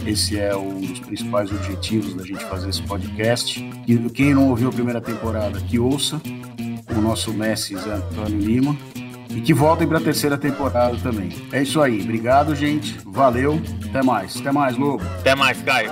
Esse 0.05 0.36
é 0.39 0.55
um 0.55 0.79
dos 0.79 0.99
principais 0.99 1.51
objetivos 1.51 2.13
da 2.13 2.23
gente 2.23 2.43
fazer 2.45 2.69
esse 2.69 2.81
podcast. 2.81 3.59
E 3.87 3.97
quem 4.09 4.33
não 4.33 4.49
ouviu 4.49 4.69
a 4.69 4.71
primeira 4.71 5.01
temporada, 5.01 5.59
que 5.59 5.79
ouça 5.79 6.21
o 6.95 7.01
nosso 7.01 7.33
Messi 7.33 7.75
Zé 7.75 7.93
Antônio 7.93 8.39
Lima 8.39 8.77
e 9.29 9.41
que 9.41 9.53
voltem 9.53 9.87
para 9.87 9.97
a 9.97 10.01
terceira 10.01 10.37
temporada 10.37 10.97
também. 10.97 11.29
É 11.51 11.61
isso 11.61 11.81
aí. 11.81 12.01
Obrigado, 12.01 12.55
gente. 12.55 12.97
Valeu. 13.05 13.61
Até 13.89 14.01
mais. 14.01 14.37
Até 14.37 14.51
mais, 14.51 14.77
Lobo. 14.77 15.03
Até 15.19 15.35
mais, 15.35 15.61
Caio. 15.61 15.91